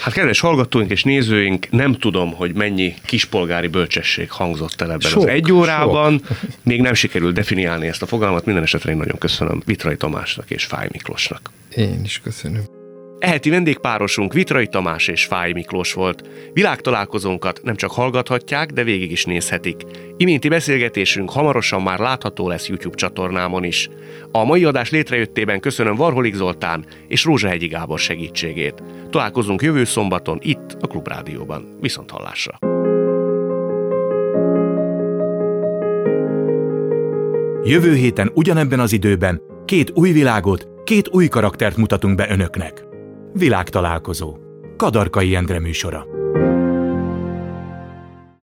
[0.00, 5.22] Hát kedves hallgatóink és nézőink, nem tudom, hogy mennyi kispolgári bölcsesség hangzott el ebben sok,
[5.22, 6.22] az egy órában.
[6.26, 6.38] Sok.
[6.62, 10.64] Még nem sikerült definiálni ezt a fogalmat, minden esetre én nagyon köszönöm Vitrai Tamásnak és
[10.64, 11.50] Fáj Miklósnak.
[11.76, 12.62] Én is köszönöm.
[13.18, 16.28] Eheti vendégpárosunk Vitrai Tamás és Fáj Miklós volt.
[16.52, 19.82] Világtalálkozónkat nem csak hallgathatják, de végig is nézhetik.
[20.16, 23.88] Iménti beszélgetésünk hamarosan már látható lesz YouTube csatornámon is.
[24.32, 28.82] A mai adás létrejöttében köszönöm Varholik Zoltán és Rózsahegyi Gábor segítségét.
[29.10, 31.76] Találkozunk jövő szombaton itt a Klubrádióban.
[31.80, 32.58] Viszont hallásra!
[37.66, 42.84] Jövő héten ugyanebben az időben két új világot, két új karaktert mutatunk be önöknek.
[43.32, 44.36] Világtalálkozó.
[44.76, 46.23] Kadarkai Endre műsora.